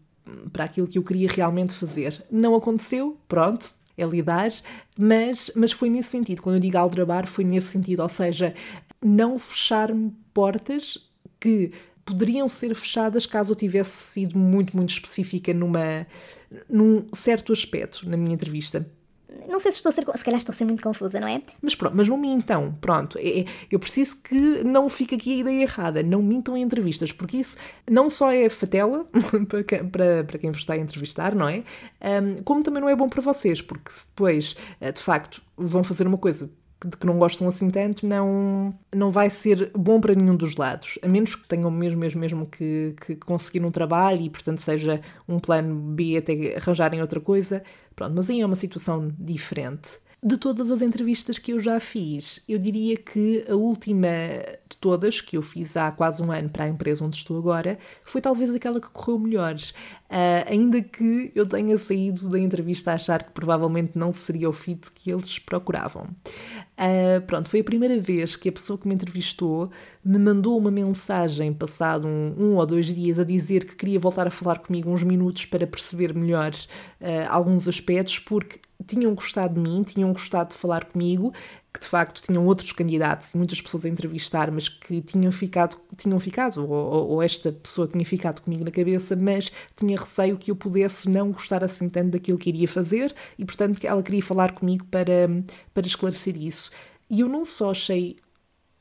para 0.51 0.65
aquilo 0.65 0.85
que 0.85 0.97
eu 0.97 1.03
queria 1.03 1.29
realmente 1.29 1.73
fazer. 1.73 2.25
Não 2.29 2.53
aconteceu, 2.53 3.17
pronto, 3.25 3.71
é 3.97 4.03
lidar, 4.03 4.51
mas, 4.97 5.49
mas 5.55 5.71
foi 5.71 5.89
nesse 5.89 6.09
sentido. 6.09 6.41
Quando 6.41 6.55
eu 6.55 6.61
digo 6.61 6.77
aldrabar, 6.77 7.27
foi 7.27 7.45
nesse 7.45 7.67
sentido, 7.67 8.01
ou 8.01 8.09
seja, 8.09 8.53
não 9.01 9.39
fechar-me 9.39 10.13
portas 10.33 11.09
que 11.39 11.71
poderiam 12.11 12.49
ser 12.49 12.75
fechadas 12.75 13.25
caso 13.25 13.53
eu 13.53 13.55
tivesse 13.55 14.11
sido 14.11 14.37
muito, 14.37 14.75
muito 14.75 14.89
específica 14.89 15.53
numa, 15.53 16.05
num 16.69 17.07
certo 17.13 17.53
aspecto 17.53 18.07
na 18.09 18.17
minha 18.17 18.33
entrevista. 18.33 18.85
Não 19.47 19.59
sei 19.59 19.71
se 19.71 19.77
estou 19.77 19.89
a 19.89 19.93
ser. 19.93 20.05
Se 20.17 20.25
calhar 20.25 20.39
estou 20.39 20.53
a 20.53 20.57
ser 20.57 20.65
muito 20.65 20.83
confusa, 20.83 21.17
não 21.17 21.27
é? 21.27 21.41
Mas 21.61 21.73
pronto, 21.73 21.95
mas 21.95 22.07
não 22.07 22.17
mintam. 22.17 22.77
Pronto. 22.81 23.17
É, 23.17 23.39
é, 23.39 23.45
eu 23.71 23.79
preciso 23.79 24.17
que 24.21 24.35
não 24.63 24.89
fique 24.89 25.15
aqui 25.15 25.35
a 25.35 25.37
ideia 25.37 25.61
errada. 25.61 26.03
Não 26.03 26.21
mintam 26.21 26.57
em 26.57 26.61
entrevistas, 26.61 27.13
porque 27.13 27.37
isso 27.37 27.55
não 27.89 28.09
só 28.09 28.29
é 28.29 28.49
fatela 28.49 29.05
para, 29.47 29.63
para, 29.85 30.23
para 30.25 30.37
quem 30.37 30.51
vos 30.51 30.59
está 30.59 30.73
a 30.73 30.77
entrevistar, 30.77 31.33
não 31.33 31.47
é? 31.47 31.63
Como 32.43 32.61
também 32.61 32.81
não 32.81 32.89
é 32.89 32.95
bom 32.95 33.07
para 33.07 33.21
vocês, 33.21 33.61
porque 33.61 33.89
depois, 34.09 34.55
eh, 34.81 34.91
de 34.91 35.01
facto, 35.01 35.41
vão 35.57 35.83
fazer 35.83 36.05
uma 36.05 36.17
coisa 36.17 36.51
de 36.85 36.97
que 36.97 37.05
não 37.05 37.17
gostam 37.17 37.47
assim 37.47 37.69
tanto, 37.69 38.05
não, 38.05 38.73
não 38.93 39.11
vai 39.11 39.29
ser 39.29 39.71
bom 39.75 39.99
para 40.01 40.15
nenhum 40.15 40.35
dos 40.35 40.55
lados, 40.55 40.97
a 41.01 41.07
menos 41.07 41.35
que 41.35 41.47
tenham 41.47 41.69
mesmo, 41.69 41.99
mesmo, 41.99 42.19
mesmo 42.19 42.45
que, 42.45 42.95
que 43.05 43.15
conseguir 43.15 43.63
um 43.63 43.71
trabalho 43.71 44.21
e, 44.21 44.29
portanto, 44.29 44.59
seja 44.59 45.01
um 45.27 45.39
plano 45.39 45.75
B 45.75 46.17
até 46.17 46.55
arranjarem 46.57 47.01
outra 47.01 47.19
coisa. 47.19 47.63
Pronto, 47.95 48.13
mas 48.15 48.29
aí 48.29 48.41
é 48.41 48.45
uma 48.45 48.55
situação 48.55 49.11
diferente. 49.19 49.99
De 50.23 50.37
todas 50.37 50.69
as 50.69 50.83
entrevistas 50.83 51.39
que 51.39 51.51
eu 51.51 51.59
já 51.59 51.79
fiz, 51.79 52.43
eu 52.47 52.59
diria 52.59 52.95
que 52.95 53.43
a 53.49 53.55
última 53.55 54.07
de 54.69 54.77
todas, 54.79 55.19
que 55.19 55.35
eu 55.35 55.41
fiz 55.41 55.75
há 55.75 55.91
quase 55.91 56.21
um 56.21 56.31
ano 56.31 56.47
para 56.47 56.65
a 56.65 56.69
empresa 56.69 57.03
onde 57.03 57.15
estou 57.15 57.39
agora, 57.39 57.79
foi 58.03 58.21
talvez 58.21 58.53
aquela 58.53 58.79
que 58.79 58.89
correu 58.89 59.17
melhor. 59.17 59.55
Uh, 60.11 60.43
ainda 60.45 60.81
que 60.81 61.31
eu 61.33 61.45
tenha 61.45 61.77
saído 61.77 62.27
da 62.27 62.37
entrevista 62.37 62.91
a 62.91 62.95
achar 62.95 63.23
que 63.23 63.31
provavelmente 63.31 63.93
não 63.95 64.11
seria 64.11 64.49
o 64.49 64.51
fit 64.51 64.91
que 64.91 65.09
eles 65.09 65.39
procuravam. 65.39 66.03
Uh, 66.03 67.21
pronto, 67.25 67.47
foi 67.47 67.61
a 67.61 67.63
primeira 67.63 67.97
vez 67.97 68.35
que 68.35 68.49
a 68.49 68.51
pessoa 68.51 68.77
que 68.77 68.89
me 68.89 68.93
entrevistou 68.93 69.71
me 70.03 70.19
mandou 70.19 70.57
uma 70.57 70.69
mensagem 70.69 71.53
passado 71.53 72.09
um, 72.09 72.35
um 72.37 72.55
ou 72.55 72.65
dois 72.65 72.87
dias 72.87 73.19
a 73.19 73.23
dizer 73.23 73.63
que 73.63 73.73
queria 73.73 74.01
voltar 74.01 74.27
a 74.27 74.31
falar 74.31 74.59
comigo 74.59 74.91
uns 74.91 75.01
minutos 75.01 75.45
para 75.45 75.65
perceber 75.65 76.13
melhor 76.13 76.51
uh, 76.51 77.29
alguns 77.29 77.65
aspectos, 77.69 78.19
porque 78.19 78.59
tinham 78.85 79.15
gostado 79.15 79.53
de 79.53 79.61
mim, 79.61 79.81
tinham 79.83 80.11
gostado 80.11 80.49
de 80.49 80.55
falar 80.55 80.85
comigo, 80.85 81.31
que 81.73 81.79
de 81.79 81.87
facto 81.87 82.21
tinham 82.21 82.45
outros 82.45 82.71
candidatos 82.73 83.33
e 83.33 83.37
muitas 83.37 83.61
pessoas 83.61 83.85
a 83.85 83.89
entrevistar, 83.89 84.51
mas 84.51 84.67
que 84.67 85.01
tinham 85.01 85.31
ficado, 85.31 85.77
tinham 85.95 86.19
ficado 86.19 86.69
ou, 86.69 87.09
ou, 87.11 87.21
esta 87.23 87.51
pessoa 87.51 87.87
tinha 87.87 88.05
ficado 88.05 88.41
comigo 88.41 88.63
na 88.63 88.71
cabeça, 88.71 89.15
mas 89.15 89.51
tinha 89.75 89.97
receio 89.97 90.37
que 90.37 90.51
eu 90.51 90.55
pudesse 90.55 91.09
não 91.09 91.31
gostar 91.31 91.63
assim 91.63 91.87
tanto 91.87 92.11
daquilo 92.11 92.37
que 92.37 92.49
iria 92.49 92.67
fazer 92.67 93.15
e, 93.37 93.45
portanto, 93.45 93.83
ela 93.85 94.03
queria 94.03 94.21
falar 94.21 94.51
comigo 94.51 94.85
para, 94.85 95.29
para 95.73 95.87
esclarecer 95.87 96.35
isso. 96.35 96.71
E 97.09 97.21
eu 97.21 97.29
não 97.29 97.45
só 97.45 97.71
achei 97.71 98.17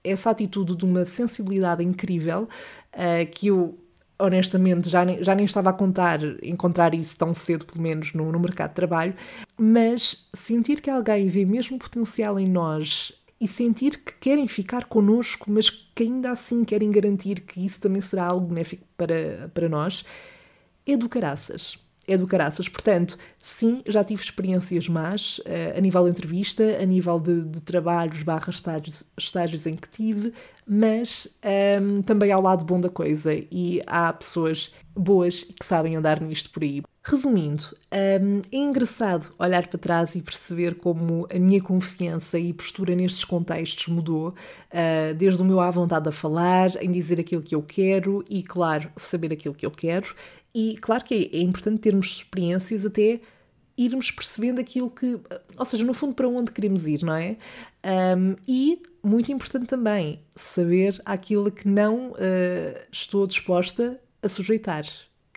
essa 0.03 0.31
atitude 0.31 0.76
de 0.76 0.85
uma 0.85 1.05
sensibilidade 1.05 1.85
incrível, 1.85 2.48
uh, 2.94 3.31
que 3.31 3.48
eu 3.48 3.79
honestamente, 4.21 4.89
já 4.89 5.05
nem, 5.05 5.23
já 5.23 5.35
nem 5.35 5.45
estava 5.45 5.71
a 5.71 5.73
contar 5.73 6.21
encontrar 6.43 6.95
isso 6.95 7.17
tão 7.17 7.35
cedo, 7.35 7.65
pelo 7.65 7.83
menos 7.83 8.13
no, 8.13 8.31
no 8.31 8.39
mercado 8.39 8.71
de 8.71 8.77
trabalho, 8.77 9.15
mas 9.59 10.29
sentir 10.35 10.81
que 10.81 10.91
alguém 10.91 11.27
vê 11.27 11.45
mesmo 11.45 11.79
potencial 11.79 12.39
em 12.39 12.49
nós 12.49 13.13
e 13.41 13.49
sentir 13.49 14.03
que 14.05 14.13
querem 14.21 14.47
ficar 14.47 14.85
connosco, 14.85 15.51
mas 15.51 15.71
que 15.71 16.03
ainda 16.03 16.31
assim 16.31 16.63
querem 16.63 16.91
garantir 16.91 17.41
que 17.41 17.65
isso 17.65 17.81
também 17.81 18.03
será 18.03 18.27
algo 18.27 18.47
benéfico 18.49 18.85
para, 18.99 19.51
para 19.55 19.69
nós, 19.69 20.05
é 20.87 20.97
do 20.97 21.09
caraças. 21.09 21.79
é 22.07 22.17
do 22.19 22.27
caraças. 22.27 22.69
Portanto, 22.69 23.17
sim, 23.41 23.83
já 23.87 24.05
tive 24.05 24.23
experiências 24.23 24.89
más 24.89 25.39
uh, 25.39 25.79
a 25.79 25.81
nível 25.81 26.05
de 26.05 26.11
entrevista, 26.11 26.63
a 26.83 26.85
nível 26.85 27.19
de, 27.19 27.43
de 27.43 27.61
trabalhos 27.61 28.23
barra 28.23 28.51
estágios, 28.51 29.05
estágios 29.17 29.65
em 29.67 29.75
que 29.75 29.89
tive, 29.89 30.35
mas 30.73 31.27
um, 31.83 32.01
também 32.01 32.31
há 32.31 32.39
o 32.39 32.43
lado 32.43 32.65
bom 32.65 32.81
da 32.81 32.89
coisa 32.89 33.35
e 33.35 33.83
há 33.89 34.13
pessoas 34.13 34.73
boas 34.95 35.43
que 35.43 35.67
sabem 35.67 35.97
andar 35.97 36.21
nisto 36.21 36.49
por 36.51 36.63
aí. 36.63 36.81
Resumindo, 37.03 37.65
um, 38.23 38.39
é 38.53 38.57
engraçado 38.57 39.35
olhar 39.37 39.67
para 39.67 39.81
trás 39.81 40.15
e 40.15 40.23
perceber 40.23 40.77
como 40.77 41.27
a 41.35 41.39
minha 41.41 41.61
confiança 41.61 42.39
e 42.39 42.53
postura 42.53 42.95
nestes 42.95 43.25
contextos 43.25 43.89
mudou, 43.89 44.29
uh, 44.29 45.13
desde 45.17 45.43
o 45.43 45.45
meu 45.45 45.59
à 45.59 45.69
vontade 45.73 46.09
a 46.09 46.13
falar, 46.13 46.81
em 46.81 46.93
dizer 46.93 47.19
aquilo 47.19 47.43
que 47.43 47.57
eu 47.57 47.63
quero 47.63 48.23
e, 48.31 48.41
claro, 48.41 48.93
saber 48.97 49.33
aquilo 49.33 49.55
que 49.57 49.67
eu 49.67 49.73
quero. 49.73 50.15
E, 50.55 50.77
claro 50.77 51.03
que 51.03 51.31
é, 51.33 51.39
é 51.39 51.41
importante 51.41 51.81
termos 51.81 52.07
experiências 52.07 52.87
até 52.87 53.21
irmos 53.85 54.11
percebendo 54.11 54.61
aquilo 54.61 54.90
que, 54.90 55.19
ou 55.59 55.64
seja, 55.64 55.85
no 55.85 55.95
fundo, 55.95 56.14
para 56.14 56.29
onde 56.29 56.53
queremos 56.53 56.87
ir, 56.87 57.03
não 57.03 57.14
é? 57.14 57.37
Um, 58.16 58.37
e, 58.47 58.83
muito 59.03 59.33
importante 59.33 59.66
também, 59.66 60.21
saber 60.35 61.01
aquilo 61.05 61.51
que 61.51 61.66
não 61.66 62.11
uh, 62.11 62.81
estou 62.93 63.27
disposta 63.27 63.99
a 64.23 64.29
sujeitar 64.29 64.85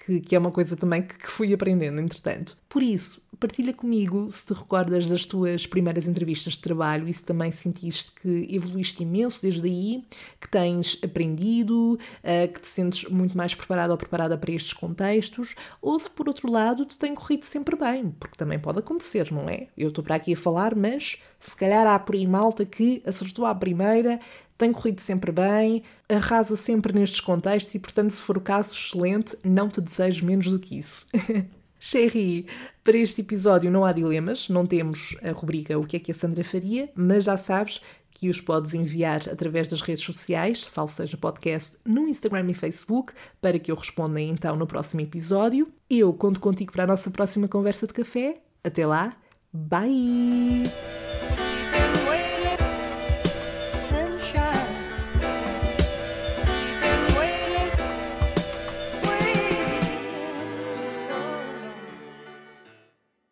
que, 0.05 0.19
que 0.19 0.35
é 0.35 0.39
uma 0.39 0.51
coisa 0.51 0.75
também 0.75 1.01
que, 1.01 1.17
que 1.17 1.29
fui 1.29 1.53
aprendendo, 1.53 1.99
entretanto. 1.99 2.57
Por 2.67 2.83
isso, 2.83 3.21
partilha 3.39 3.73
comigo 3.73 4.29
se 4.29 4.45
te 4.45 4.53
recordas 4.53 5.07
das 5.07 5.25
tuas 5.25 5.65
primeiras 5.65 6.07
entrevistas 6.07 6.53
de 6.53 6.59
trabalho 6.59 7.07
e 7.07 7.13
se 7.13 7.23
também 7.23 7.51
sentiste 7.51 8.11
que 8.11 8.47
evoluíste 8.49 9.03
imenso 9.03 9.41
desde 9.41 9.67
aí, 9.67 10.03
que 10.39 10.49
tens 10.49 10.97
aprendido, 11.03 11.93
uh, 11.93 12.53
que 12.53 12.61
te 12.61 12.67
sentes 12.67 13.09
muito 13.09 13.35
mais 13.35 13.53
preparado 13.53 13.91
ou 13.91 13.97
preparada 13.97 14.37
para 14.37 14.51
estes 14.51 14.73
contextos, 14.73 15.55
ou 15.81 15.99
se 15.99 16.09
por 16.09 16.27
outro 16.27 16.51
lado 16.51 16.85
te 16.85 16.97
tem 16.97 17.15
corrido 17.15 17.45
sempre 17.45 17.75
bem, 17.75 18.11
porque 18.19 18.37
também 18.37 18.59
pode 18.59 18.79
acontecer, 18.79 19.31
não 19.31 19.49
é? 19.49 19.67
Eu 19.77 19.89
estou 19.89 20.03
para 20.03 20.15
aqui 20.15 20.33
a 20.33 20.37
falar, 20.37 20.75
mas 20.75 21.21
se 21.39 21.55
calhar 21.55 21.85
há 21.87 21.99
por 21.99 22.15
aí 22.15 22.25
malta 22.25 22.65
que 22.65 23.01
acertou 23.05 23.45
à 23.45 23.53
primeira, 23.53 24.19
tem 24.57 24.71
corrido 24.71 25.01
sempre 25.01 25.31
bem, 25.31 25.83
arrasa 26.07 26.55
sempre 26.55 26.93
nestes 26.93 27.19
contextos 27.19 27.73
e, 27.75 27.79
portanto, 27.79 28.11
se 28.11 28.21
for 28.21 28.37
o 28.37 28.41
caso, 28.41 28.73
excelente, 28.73 29.37
não 29.43 29.67
te 29.67 29.81
desejo 29.81 30.25
menos 30.25 30.47
do 30.47 30.59
que 30.59 30.77
isso. 30.77 31.07
Sherry, 31.79 32.47
para 32.83 32.97
este 32.97 33.21
episódio 33.21 33.71
não 33.71 33.85
há 33.85 33.91
dilemas, 33.91 34.49
não 34.49 34.65
temos 34.65 35.15
a 35.23 35.31
rubrica 35.31 35.77
O 35.79 35.85
que 35.85 35.97
é 35.97 35.99
que 35.99 36.11
a 36.11 36.15
Sandra 36.15 36.43
faria, 36.43 36.89
mas 36.95 37.23
já 37.23 37.37
sabes 37.37 37.81
que 38.11 38.29
os 38.29 38.39
podes 38.39 38.73
enviar 38.73 39.27
através 39.29 39.67
das 39.67 39.81
redes 39.81 40.03
sociais, 40.03 40.63
salvo 40.63 40.93
seja 40.93 41.17
podcast, 41.17 41.77
no 41.83 42.07
Instagram 42.07 42.51
e 42.51 42.53
Facebook, 42.53 43.13
para 43.41 43.57
que 43.57 43.71
eu 43.71 43.75
responda 43.75 44.21
então 44.21 44.55
no 44.55 44.67
próximo 44.67 45.01
episódio. 45.01 45.67
Eu 45.89 46.13
conto 46.13 46.39
contigo 46.39 46.71
para 46.71 46.83
a 46.83 46.87
nossa 46.87 47.09
próxima 47.09 47.47
conversa 47.47 47.87
de 47.87 47.93
café. 47.93 48.37
Até 48.63 48.85
lá, 48.85 49.15
bye! 49.51 51.12